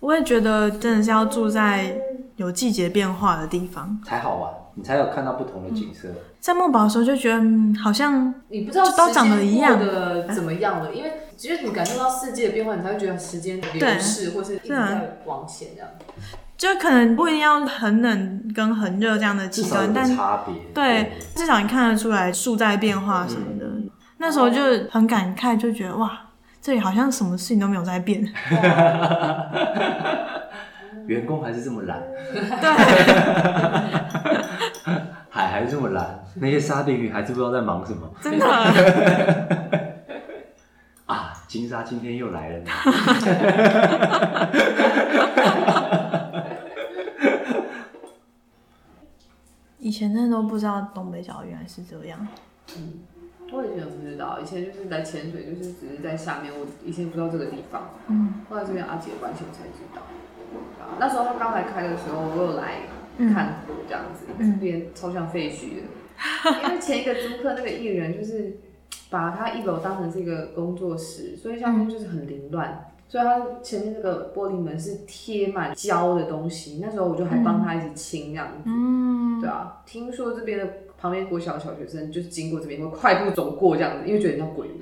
[0.00, 1.96] 我也觉得真的是要住在
[2.36, 6.08] 有季节变化的地方才好玩，你才有看到不同的景色。
[6.08, 11.12] 嗯、在墨宝的时候就觉得，嗯、好像你不知道都长得一样的怎么样了，因为。
[11.38, 15.88] 其实你感受到世界的变化，你才会觉得时间流逝，或是一直在往前这样。
[16.56, 23.66] 就可能不一定要很冷跟很热这样的极端，但差别对，至少你看得出来树在变化什么的。
[23.66, 24.60] 嗯、那时候就
[24.90, 26.10] 很感慨，就觉得哇，
[26.60, 28.20] 这里好像什么事情都没有在变。
[31.08, 32.00] 员工还是这么懒，
[32.32, 32.40] 对，
[35.28, 38.46] 海还是这么懒，那些沙丁鱼还是不知道在忙什么，真的。
[41.48, 42.68] 金沙今天又来了呢。
[49.78, 52.28] 以前真的都不知道东北角原来是这样。
[52.76, 52.98] 嗯，
[53.50, 56.52] 我以前都不知道，以前就是来潜水，就是只是在下面。
[56.52, 60.02] 我以前不知道这个地方，嗯，后来这边阿姐关心才知道。
[60.80, 62.82] 啊，那时候他刚来开的时候，我有来
[63.18, 68.58] 看过这样子，这边、嗯、超像废墟的，因为前一个租客那个艺人就是。
[69.10, 72.68] 把他一楼当成是一个工作室，所以下面就是很凌乱。
[72.68, 76.78] 嗯、所以他前面那个玻璃门是贴满胶的东西。
[76.82, 78.64] 那时候我就还帮他一起清这样子。
[78.66, 79.80] 嗯，对啊。
[79.86, 80.68] 听说这边的
[80.98, 84.80] 旁边国小的小学生就是经过这边会快步走过这样子，因为觉得像鬼屋。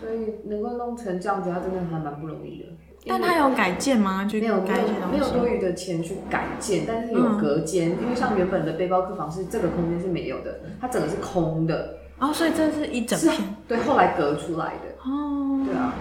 [0.00, 2.68] 所以能够弄成这样子，他真的还蛮不容易的。
[3.06, 4.24] 但他有改建吗？
[4.24, 11.98] 就没有改建，没有多余的钱去改建，但是有隔间，嗯、因为像原本的背包客房是这个空间是没有的，它整个是空的。
[12.18, 15.10] 哦，所以这是一整片，对，后来隔出来的。
[15.10, 15.92] 哦，对啊，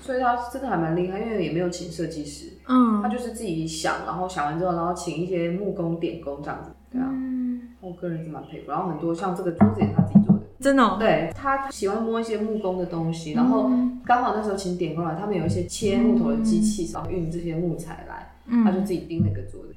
[0.00, 8.70] 所以他真的还蛮厉害，因为也没有请设计师，嗯，他就是自己想，然后想完之后，然后请一些木工点工这样子，对啊，嗯，我个人是蛮佩服。
[8.70, 10.27] 然后很多像这个桌子也是他自己做的，
[10.60, 13.70] 真的，哦，对，他喜欢摸一些木工的东西，然后
[14.04, 19.74] 刚好那时候请点工来，他们有一些切木头的机器，然后运这些木材来，嗯，他就自己钉那个桌子，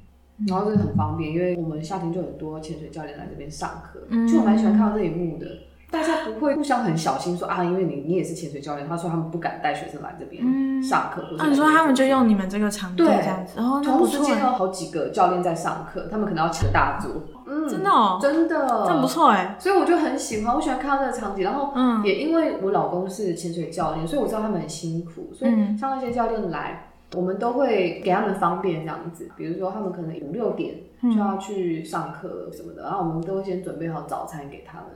[0.48, 5.46] 然后这个很方便，因为我们夏天就很多潜水教练来这边上课，嗯，就我蛮喜欢看到这一幕的。
[5.92, 10.42] 大家不会互相很小心说啊，因为你你也是潜水教练，他说他们不敢带学生来这边
[10.82, 11.22] 上课。
[11.32, 17.10] 嗯、或者说他们就用你们这个场地这样子，然后同时间有好几个教练在上课，他们可能要请大桌。
[17.46, 19.56] 嗯，真的哦，真的，这不错哎。
[19.58, 21.44] 所以我就很喜欢，我喜欢看到这个场景。
[21.44, 21.72] 然后
[22.04, 25.32] 也因为我老公是潜水教练，所以我知道他们很辛苦。
[25.34, 29.30] 所以像那些教练来，我们都会给他们方便这样子。
[29.36, 34.86] 比如说他们可能五六点就要去上课什么的，然后我们都会先准备好早餐给他们。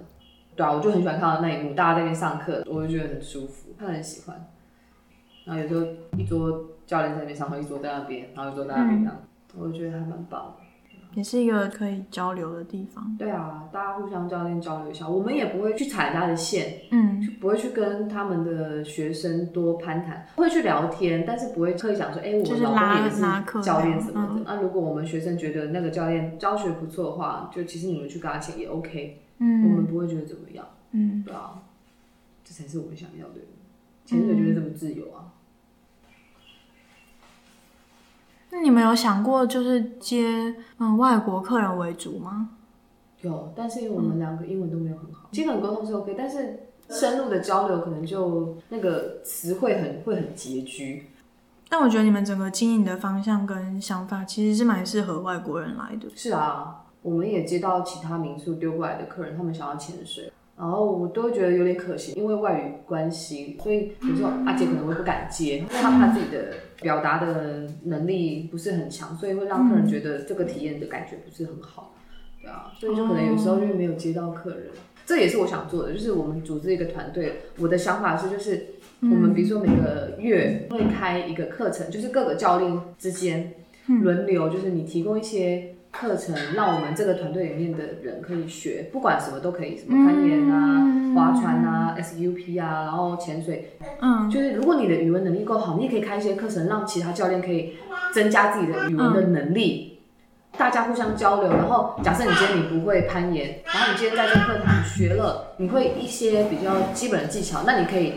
[0.54, 4.46] 对啊，我就很喜欢看到那一幕，大家在那边上课，我就觉得很舒服，他很喜欢。
[5.44, 5.86] 然后有时候
[6.16, 9.16] 一桌教练在那边上课，一桌在那边，然后一桌在那边这样，
[9.54, 10.65] 嗯、我就觉得还蛮棒的。
[11.16, 13.16] 也是一个可以交流的地方。
[13.18, 24.42] 对啊，大家互相教练交流一下，我们也不会去踩他的线，嗯，就不会去跟他们的学生多攀谈，会去聊天，但是不会刻意讲说，哎、欸，我们老公也是教练什么的。
[24.44, 31.62] 那、嗯啊、如果我们学生觉得那个教练教学不错的话，就其实你们去跟他钱也 OK，嗯，我们不会觉得怎么样，嗯，对啊，
[32.44, 33.40] 这才是我们想要的，
[34.04, 35.32] 潜水就是这么自由啊。
[38.50, 42.50] 那你们有想过就是接嗯外国客人为主吗？
[43.22, 51.10] 有，但是因为我们两个英文都没有很好，基本沟通是 OK，但是深入的交流可能就那个词汇很会很拮据。
[51.68, 56.08] 但我觉得你们整个经营的方向跟想法其实是蛮适合外国人来的。
[56.14, 60.32] 是啊，我们也接到其他民宿丢过来的客人，他们想要潜水。
[60.56, 71.94] 然后我都会觉得有点可惜，因为外语关系，所以有时候阿杰可能会不敢接，因为他怕自己的表达的能力不是很强，所以会让客人觉得这个体验的感觉不是很好，
[72.40, 74.68] 对啊，所以就可能有时候就没有接到客人。
[75.04, 78.66] 这也是我想做的，就是我们组织一个团队，我的想法是就是
[79.02, 83.54] 我们比如说每个月会开一个课程，就是各个教练之间
[83.86, 85.75] 轮流，就是你提供一些。
[85.98, 97.74] 课程让我们这个团队里面的人可以学，不管什么都可以，什么攀岩啊、嗯、划船啊、SUP 啊，然后潜水，嗯，就是如果你的语文能力够好，你也可以开一些课程，让其他教练可以
[98.12, 99.98] 增加自己的语文的能力，
[100.52, 101.50] 嗯、大家互相交流。
[101.50, 108.12] 然后假设你今天你不会攀岩，然后你今天在这课堂学了，你会一些比较基本的技巧，那你可以。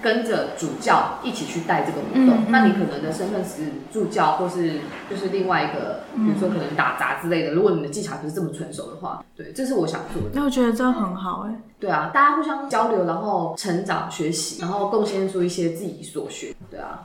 [0.00, 4.80] 跟着主教一起去带这个活动，嗯嗯、那你可能的身份是助教，或是
[5.10, 7.52] 就是另外一个，比如说可能打杂之类的。
[7.52, 10.30] 如果你的技巧不是这么纯熟的话，对，这是我想做的。
[10.34, 11.60] 那我觉得这很好哎。
[11.80, 16.54] 对啊，大家互相交流，然后成长学习，然后贡献出一些自己所学。
[16.70, 17.02] 对啊，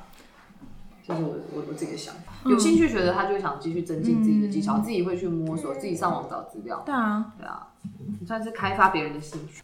[1.07, 2.33] 这、就是我我我自己的想法。
[2.45, 6.83] 嗯、有兴趣学的，他就会想继续增进自己的技巧，嗯、自己会去摸索，自己上网找资料。
[6.85, 7.67] 对啊，对啊，
[8.27, 9.63] 算是开发别人的兴趣。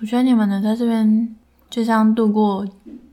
[0.00, 1.36] 我觉得你们能在这边。
[1.74, 2.64] 就这样度过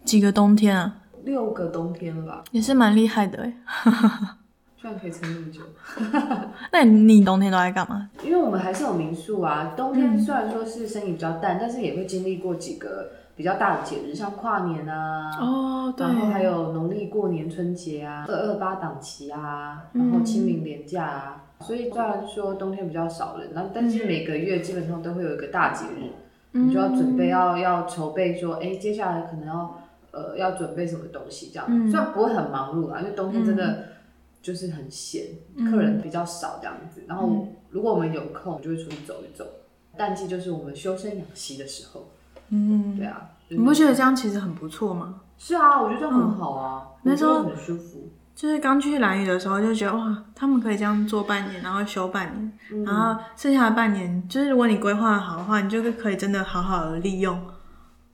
[0.05, 0.95] 几个冬天啊？
[1.24, 2.43] 六个冬天了吧？
[2.51, 3.53] 也是蛮厉害的哎，
[4.78, 5.62] 居然可以撑那么久。
[6.72, 8.07] 那你冬天都在干嘛？
[8.24, 9.74] 因为我们还是有民宿啊。
[9.76, 21.43] 冬天虽然说是生意比较淡，嗯、但是也会经历过几个比较大的节日，像跨年啊，哦，对，然后还有农历过年春节啊，二二八档期啊，然后清明连假啊。
[21.57, 26.12] 嗯、所以虽然说冬天比较少人，那但是每个月基本上都会有一个大节日。
[26.52, 29.82] 你就要准备要要筹备说，哎、欸，接下来可能要
[30.12, 33.86] 呃要准备什么东西这样，嗯、虽然不会很忙碌啦，因为冬天真的
[34.41, 35.26] 就是很闲，
[35.56, 37.04] 嗯、客人比较少这样子。
[37.08, 39.45] 然后如果我们有空，就会出去走一走。
[39.97, 42.10] 淡季就是我们修身养息的时候。
[42.49, 45.22] 嗯，对啊，你不觉得这样其实很不错吗？
[45.38, 48.10] 是啊，我觉得这样很好啊，那时候很舒服。
[48.42, 57.39] 就是刚去蓝屿的时候就觉得哇，他们可以这样做半年，然后休半年，嗯、然后剩下的半年，就是如果你规划好的话，你就可以真的好好的利用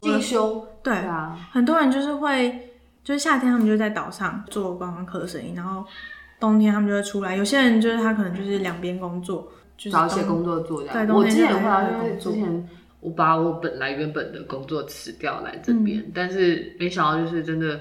[0.01, 0.67] 进修。
[0.83, 2.73] 对啊，很多人就是会，
[3.05, 5.85] 就是夏天他们就在岛上做观光客的生意，然后
[6.41, 7.33] 冬天他们就会出来。
[7.33, 9.47] 有些人就是他可能就是两边工作，
[9.77, 11.07] 就是找一些工作做这样。
[11.07, 12.69] 对，我之前的话，因为之前
[12.99, 17.79] 我把我本来原本的工作辞掉来这边，嗯、但是没想到就是真的。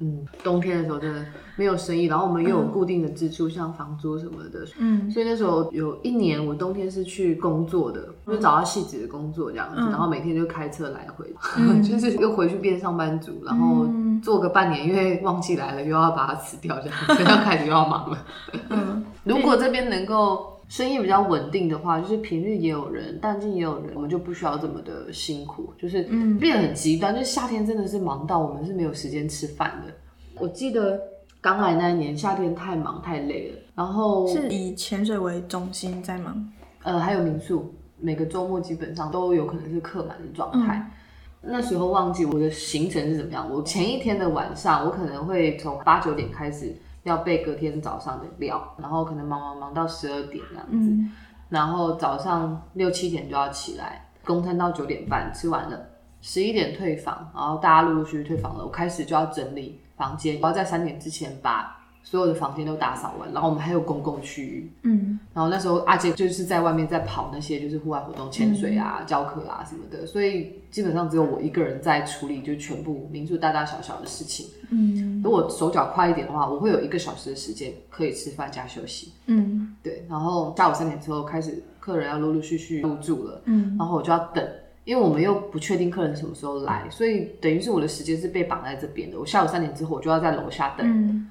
[0.00, 1.24] 嗯，冬天的时候真的
[1.56, 13.86] 没有生意，然后我们又有固定的支出，嗯、像房租什么的，嗯，所以那时候有一年我冬天是去工作的，嗯、就找到细致的工作这样子，嗯、然后每天就开车来回，嗯、 就是又回去变上班族，然后
[14.22, 18.18] 做个半年，因为旺季来了又要把它辞掉这样，所 以要开始又要忙了。
[18.70, 20.59] 嗯， 如果这边能够。
[20.70, 26.04] 生意比较稳定的话，就是平日也有人，淡季也有人，我们就不需要这么的辛苦，就是
[26.38, 27.12] 变得很极端。
[27.12, 29.92] 就是夏天真的是忙到我们是没有时间吃饭的。
[30.38, 30.96] 我记得
[31.40, 36.48] 刚来那一年夏天太忙太累了，然后是以潜水为中心在忙，
[36.84, 40.88] 呃，还有民宿，每个周末基本上都有可能是客满的状态。
[41.42, 46.72] 嗯、那时候忘记我的行程是怎么样，我前一天的晚上，我可能会从八九点开始。
[47.02, 51.12] 要备隔天早上的料，然后可能忙忙忙到十二点这样子，嗯、
[51.48, 55.80] 然后早上六七点就要起来，公餐到九点半吃完了，
[56.20, 84.44] 十一点退房，然后大家陆陆续续退房了，我开始就要整理房间，我要在三点之前把所有的房间都打扫完，然后我们还有公共区域，嗯，然后那时候阿杰就是在外面在跑那些就是户外活动，潜水啊、嗯、教课啊什么的，所以基本上只有我一个人在处理就全部民宿大大小小的事情，嗯，如果手脚快一点的话，我会有一个小时的时间可以吃饭加休息，嗯，对，然后下午三点之后开始客人要陆陆续续入住了，嗯，然后我就要等，
[84.84, 90.86] 因为我们又不确定客人什么时候来，所以等于是我的时间是被绑在这边的，我下午三点之后我就要在楼下等。
[90.88, 91.28] 嗯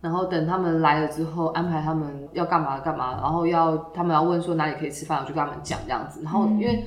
[0.00, 6.20] 然后等他们来了之后，安排他们要干嘛干嘛，然后要他们要问说哪里可以吃饭，我就跟他们讲这样子。
[6.22, 6.84] 然后因为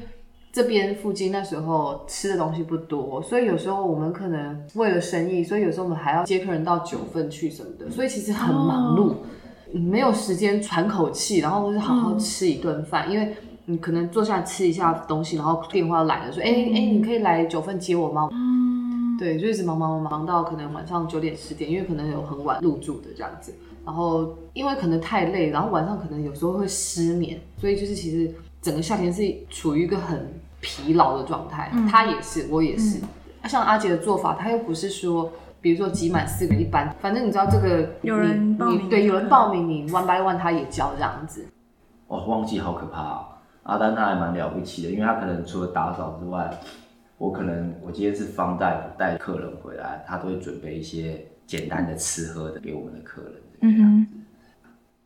[0.54, 9.14] 这边附近那时候吃的东西不多，所以有时候我们可能为了生意，所以有时候我们还要接客人到九份去什么的，所以其实很忙碌，
[9.74, 13.34] 没有时间喘口气，然后或是好好吃一顿饭，因为
[13.66, 18.30] 你可能坐下吃一下东西，然后电话来了说，哎哎，你可以来九份接我吗？
[19.22, 23.54] 对，就一直忙忙忙忙到可能晚上九点十点，因为可能有很晚入住的这样子，
[23.86, 31.70] 然后因为可能太累，然后晚上可能有时候会失眠，所以就是其实整个夏天是处于一个很疲劳的状态。
[31.72, 32.98] 嗯、他也是，我也是。
[33.44, 41.46] 嗯、像阿杰的做法，他又不是说，比如说挤满四个人一班，反正你知道这个有人报名，对，有人报名，你 one by one 他也教这样子。
[42.08, 43.28] 哦，忘记好可怕啊！
[43.62, 46.52] 阿丹他还蛮了不起的，因为他可能除了打扫之外。
[47.22, 53.34] 我可能我今天是方大夫带客人回来，他都会准备一些简单的吃喝的给我们的客人。
[53.60, 54.08] 嗯哼，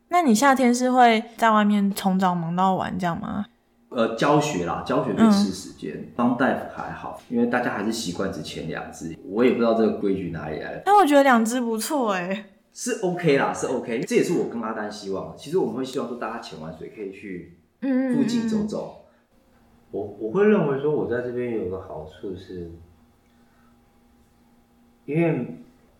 [0.08, 3.44] 那你夏天是会在外面从早忙到晚这样吗？
[3.90, 5.92] 呃，教学啦，教学会吃时间。
[5.94, 9.14] 嗯、方大夫还好，因为大家还是习惯只前两只。
[9.26, 10.82] 我也不知道这个规矩哪里来的。
[10.86, 14.00] 但我觉得两只不错哎，是 OK 啦，是 OK。
[14.08, 15.34] 这也是我跟阿丹希望。
[15.36, 19.02] 其实我们会希望说，大家潜完水可以去附近走走。
[19.96, 22.70] 我我会认为说，我在这边有个好处是，
[25.06, 25.46] 因为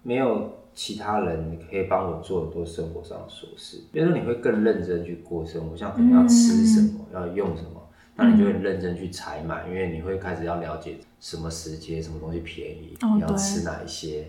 [0.02, 14.26] 没有其他人可以帮我做很多生活上的琐事，比如说你会更认真去过生活，像可能要吃什么，嗯、要用什么，那你就会认真去采买，因为你会开始要了解什么时间什么东西便宜，哦、你要吃哪一些，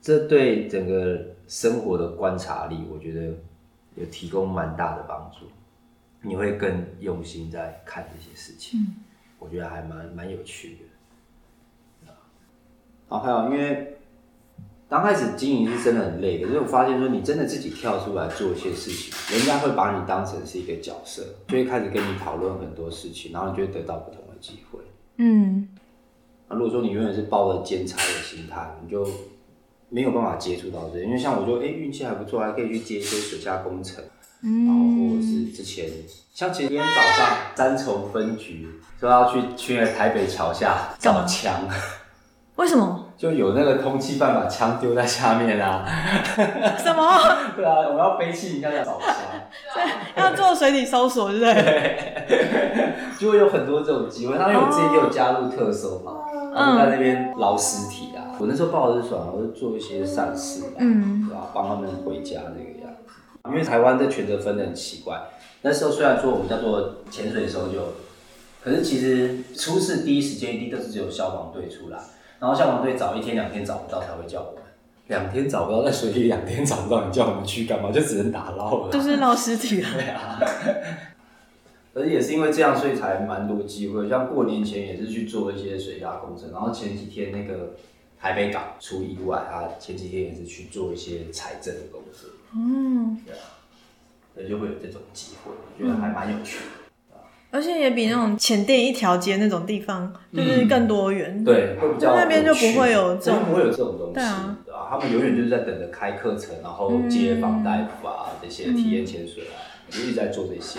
[0.00, 3.34] 这对整个生活的观察力，我觉得
[3.96, 5.46] 有提供蛮大的帮助。
[6.22, 8.96] 你会更用心在看这些事情，嗯、
[9.38, 12.12] 我觉得还蛮蛮有趣的。
[13.08, 13.96] 好，还有因为
[14.88, 24.80] 刚开始经营是真的很累的，可是我发现说你真的自己跳出来做一些事情，人家会把你当成是一个角色，就会开始跟你讨论很多事情，然后你就会得到不同的机会。
[25.16, 25.68] 嗯，
[26.48, 29.06] 那如果说你永远是抱着兼差的心态，你就
[29.88, 31.04] 没有办法接触到这些。
[31.04, 34.04] 因为像我就哎运气还不错，还可以去接一些水下工程。
[34.42, 34.80] 嗯，然后
[35.10, 35.90] 或者是之前，
[36.32, 38.68] 像前天早上三重分局
[39.00, 41.68] 说要去去台北桥下找枪，
[42.56, 43.07] 为什么？
[43.18, 45.84] 就有那个通缉犯把枪丢在下面啊？
[46.78, 47.18] 什么？
[47.56, 49.12] 对啊，我要背气，你要找枪，
[49.74, 52.94] 对，要做水底搜索，对不对？
[53.18, 54.36] 就会有很多这种机会。
[54.36, 56.12] 然后因为我自己也有加入特搜嘛，
[56.54, 58.38] 然后在那边捞尸体啊。
[58.38, 61.48] 我那时候抱的是爽，我就做一些善事，嗯，对吧？
[61.52, 62.94] 帮他们回家这个样。
[63.48, 65.18] 因为台湾的权责分得很奇怪，
[65.62, 67.80] 那时候虽然说我们叫做潜水搜救，
[68.62, 71.98] 可是其实出事第一时间一定都是只有消防队出来，
[72.40, 74.62] 然后消防队找一天两天找不到才会叫我们，
[75.08, 77.90] 两天找不到在水里两天找不到，你叫我们去干嘛？
[77.90, 80.38] 就只能打捞了，就是捞尸体对啊，
[81.94, 87.74] 而且也是因为这样，所以才蛮多机会，像过年前也是去做一些水下工程，然后前几天那个
[88.20, 92.30] 台北港出意外，他前几天也是去做一些财政的工作。
[92.54, 93.40] 嗯，对啊，
[94.34, 96.87] 所以就会有这种机会，我觉得还蛮有趣的，嗯、
[97.50, 109.56] 而且也比那种浅店一条街那种地方就是更多元，嗯、对，会比较那边就不会有这种，不会有这种东西，对啊，他们永远就是在等着开课程，然后接房大夫啊这些体验潜水啊，
[109.88, 110.78] 就一直在做这些。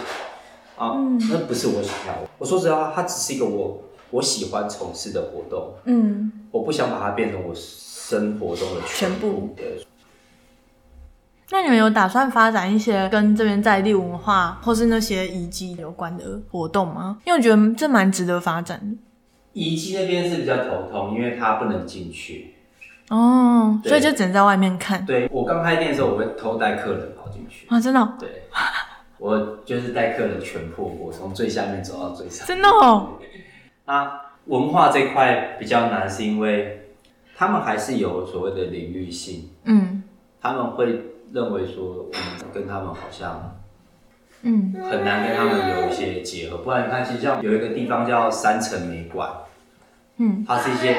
[0.78, 9.84] 啊，嗯、那不是我想要，我说实话，它只是一个我我喜欢从事的活动，嗯，我不想把它变成我生活中的全部，全部
[11.52, 17.18] 那你们有打算发展一些跟这边在地文化或是那些遗迹有关的活动吗？
[17.26, 18.98] 因为我觉得这蛮值得发展的。
[19.54, 22.54] 遗迹那边是比较头痛，因为它不能进去。
[23.10, 25.04] 哦，所以就只能在外面看。
[25.08, 27.66] 对，我刚开店的时候，我会偷带客人跑进去。
[27.68, 28.14] 啊，真的、哦？
[28.20, 28.44] 对，
[29.18, 32.48] 我就是带客人全破过，从最下面走到最上面。
[32.48, 33.18] 真的哦。
[33.88, 36.92] 那文化这块比较难，是因为
[37.36, 39.50] 他们还是有所谓的领域性。
[39.64, 40.04] 嗯，
[40.40, 41.16] 他们会。
[41.32, 43.56] 认为说我们跟他们好像，
[44.42, 46.58] 嗯，很难跟他们有一些结合。
[46.58, 49.30] 不然你看，其实像有一个地方叫三层美馆，
[50.18, 50.96] 嗯，它是一些，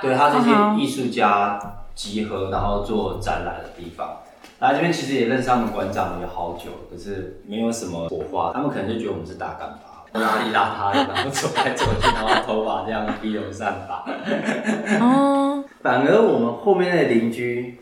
[0.00, 1.60] 对，它是一些艺术家
[1.94, 4.16] 集合然后做展览的地方。
[4.60, 8.52] 来这边其实也认识他们馆长也好久，可是没有什么火花。
[8.54, 14.04] 他们可能就觉得我们是大干巴，邋里邋遢的，然后走来走去，然后头发这样披头散发。
[15.04, 17.78] 哦，反而我们后面的邻居。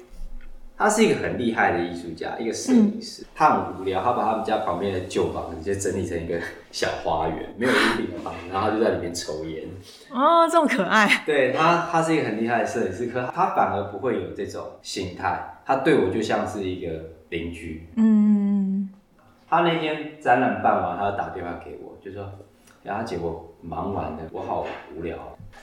[0.81, 3.21] 他是一个很厉害的艺术家，一个摄影师。
[3.23, 6.41] 嗯、他很无聊，他把他们家旁边的旧房子就整理成一个
[6.73, 9.69] 小花园，没有屋顶的房子，然后就在里面抽烟。
[10.11, 11.23] 哦，这么可爱。
[11.27, 15.61] 对他，他是一个很厉害的摄影师，可他反而不会有这种心态。
[15.67, 16.91] 他对我就像是一个
[17.29, 17.87] 邻居。
[17.97, 18.89] 嗯。
[19.51, 22.27] 他那天展览办完，他就打电话给我，就说
[22.89, 24.67] ：“阿姐，我忙完了，我好
[24.97, 25.19] 无聊。”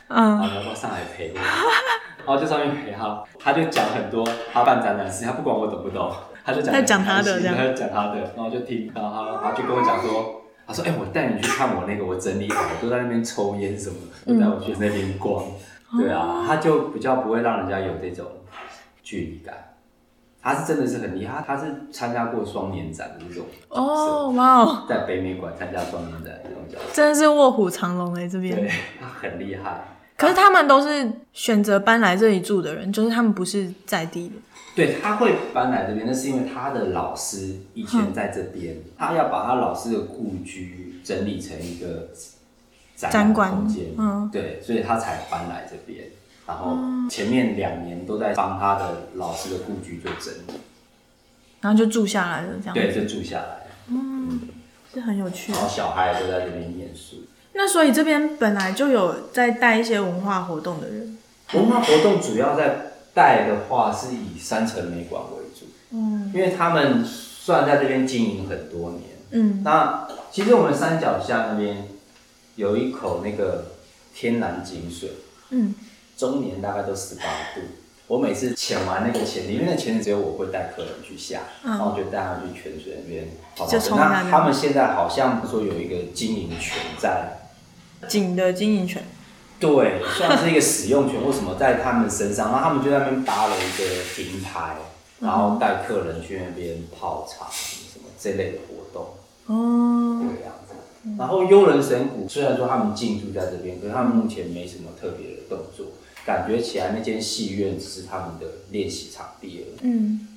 [0.07, 0.37] 嗯。
[0.39, 1.39] 然后要不要上来陪我？
[2.25, 6.11] 然后就上面陪他，他就讲很多他办展览的事情，他不管我懂不懂，
[6.43, 15.41] 他就讲他讲他的他就讲他的，然后就听，然后他他就跟我讲说，他说哎、欸，我带你去看我那个，我整理好，我都在那边抽烟什么的，都带我去那边逛，
[15.93, 18.25] 嗯、对啊，他就比较不会让人家有这种
[19.01, 19.55] 距离感，
[20.41, 29.83] 他是真的是很厉害，他是参加过双年展的那种哦，哇哦，在北美馆参加双年展的这种角色，真的是卧虎藏龙哎，这边，对，他很厉害。
[30.15, 34.33] 可是他们都是选择搬来这里住的人，就是他们不是在地的。
[34.75, 42.09] 对，他会搬来这边，那是因为他的老师以前在这边，嗯、他要把他老师的故居整理成一个
[42.95, 43.87] 展馆空间。
[43.97, 46.07] 嗯，对，所以他才搬来这边。
[46.47, 46.77] 然后
[47.09, 50.59] 前面两年都在帮他的老师的故居做整理，
[51.59, 52.73] 然后就住下来了，这样。
[52.73, 53.67] 对，就住下来。
[53.89, 54.39] 嗯，
[54.93, 55.51] 是很有趣。
[55.51, 57.17] 然后小孩都在这边念书。
[57.53, 61.17] 那所以这边本来就有在带一些文化活动的人。
[61.53, 65.65] 文化活动主要在带的话，是以山城美馆为主。
[65.91, 69.01] 嗯，因为他们算在这边经营很多年。
[69.31, 71.87] 嗯，那其实我们山脚下那边
[72.55, 73.65] 有一口那个
[74.13, 75.11] 天然井水。
[75.49, 75.73] 嗯，
[76.17, 77.23] 终年大概都十八
[77.55, 77.61] 度。
[78.07, 83.91] 我每次潜完那个潜，里面的潜只有我会带客人去下，嗯、然后我就带他们去泉水那边泡泡水。
[83.95, 87.33] 那他们现在好像说有一个经营权在。
[88.07, 89.03] 井的经营权，
[89.59, 94.75] 对，算是一个使用权或什么在他们身上，然后他们就在那边搭了一个平台，
[95.19, 99.15] 然后带客人去那边泡茶什么这类的活动，
[99.47, 100.75] 哦，这个样子。
[101.17, 105.87] 然后幽人神谷虽然说他们进驻在这边，可是他们目前没什么特别的动作，
[106.27, 109.79] 感觉起来那间戏院只是他们的练习场地而已。
[109.83, 110.27] 嗯，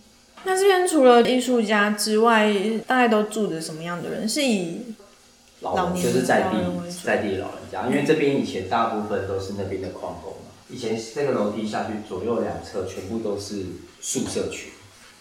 [0.44, 2.54] 那这边除了艺术家之外，
[2.86, 4.28] 大概都住着什么样的人？
[4.28, 4.94] 是以
[5.62, 6.56] 老人就是在地
[7.04, 10.52] 在地老人家，因为这边以前大部分都是那边的矿工嘛。
[10.70, 13.66] 以前这个楼梯下去，左右两侧全部都是
[14.00, 14.70] 宿舍区。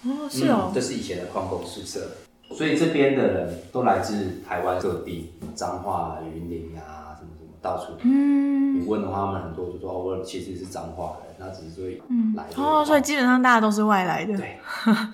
[0.03, 2.11] 哦，是哦、嗯，这是以前的矿工宿舍。
[2.55, 6.98] 所以这边的人都来自台湾各地，彰化、云林啊，
[7.61, 7.93] 到处。
[8.03, 8.79] 嗯。
[8.81, 11.89] 你问的话，他们很多就说，我其实是彰化人，那只是说
[12.35, 12.45] 来。
[12.55, 14.37] 哦，所以基本上大家都是外来的。
[14.37, 14.57] 对，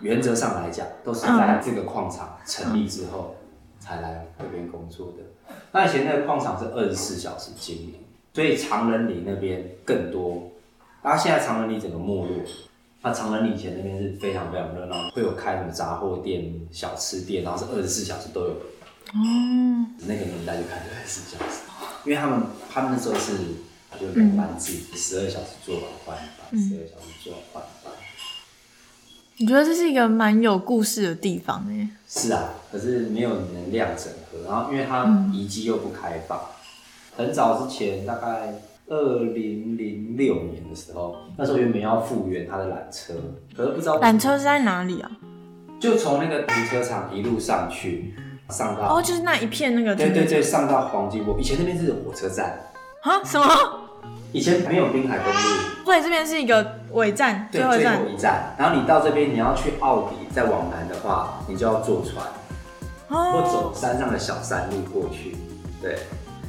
[0.01, 3.35] 原则上来讲，都是在这个矿场成立之后。
[3.77, 5.53] 才来这边工作的。
[5.71, 7.93] 那以前那个矿场是二十四小时经营，
[8.33, 10.41] 所以长人里那边更多。
[11.03, 12.41] 那现在长人里整个没落，
[13.03, 18.47] 那长人里以前那边是非常非常热闹，会有开什么杂货店、小吃店，然后是二十四小时都有。
[18.47, 19.85] 哦。
[19.99, 21.64] 那个年代就开二十四小时，
[22.05, 23.33] 因为他们他们那时候是
[23.99, 27.93] 就两班制，十二小时做完换班，十二小时做完换班。
[29.37, 31.89] 你觉得这是一个蛮有故事的地方耶？
[32.07, 36.39] 是啊，可是没有能量整合，然后因为它遗迹又不开放。
[37.17, 38.53] 嗯、很早之前，大概
[38.87, 43.13] 二零零六年的时候，那时候原本要复原它的缆车，
[43.57, 45.11] 可是不知道缆车是在哪里啊？
[45.79, 48.13] 就从那个停车场一路上去，
[48.49, 51.39] 上到哦，就是那一片那个对对对，上到黄金国。
[51.39, 52.59] 以前那边是火车站
[53.01, 53.23] 啊？
[53.23, 53.47] 什么？
[54.31, 55.39] 以前没有滨海公路，
[55.85, 58.53] 所以这边是一个尾站，对，最后一站。
[58.57, 62.25] 然后你到这边，你要去奥迪，再往南的话，你就要坐船，
[63.07, 65.37] 哦、或走山上的小山路过去。
[65.81, 65.99] 对，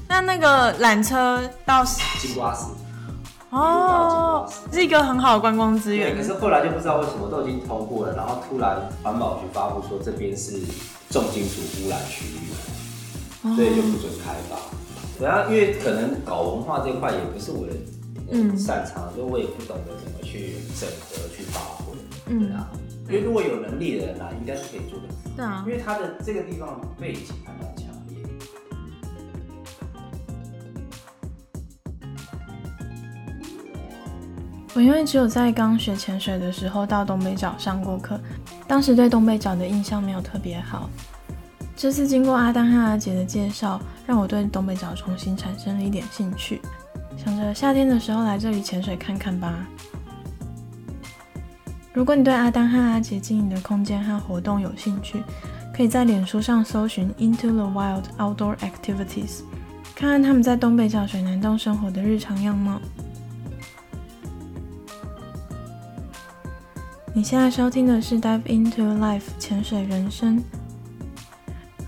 [0.09, 1.85] 那那个缆车到
[2.21, 2.65] 金瓜石，
[3.51, 6.17] 哦，是一个很好的观光资源。
[6.17, 10.61] 可是后来就不知道为什么都已经通过了，然后突然环保局发布说这边是
[11.11, 14.57] 重金属污染区域，所以就不准开发。
[15.19, 17.73] 对啊，因为可能搞文化这块也不是我的
[18.59, 21.95] 擅长，所以、嗯、我也不懂得怎么去整合、去发挥。
[22.27, 22.69] 对啊，
[23.09, 25.05] 因为如果有能力的人啊，应该是可以做的。
[25.37, 27.23] 对啊，因为他的这个地方背景
[34.77, 38.21] 我因为只有在刚学潜水的时候到东北角上过课，
[38.69, 40.91] 当时对东北角的印象没有特别好。
[41.75, 46.61] 这次经过阿丹和阿杰的介绍，让我对东北角重新产生了一点兴趣，
[47.17, 49.67] 想着夏天的时候来这里潜水看看吧。
[51.95, 55.23] 如果你对阿丹和阿杰经营的空间和活动有兴趣，
[55.75, 59.41] 可以在脸书上搜寻 Into the Wild Outdoor Activities，
[59.95, 62.79] 看看他们在东北角水湳洞生活的日常样貌。
[67.17, 70.39] 你现在收听的是 Dive into Life 潜水人生。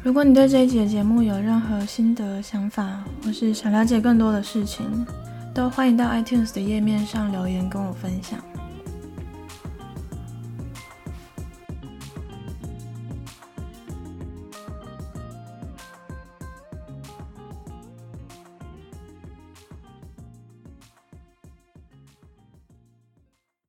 [0.02, 4.86] 如果你对这一集的节目有任何心得、想法，或是想了解更多的事情，
[5.52, 8.40] 都欢迎到 iTunes 的页面上留言跟我分享。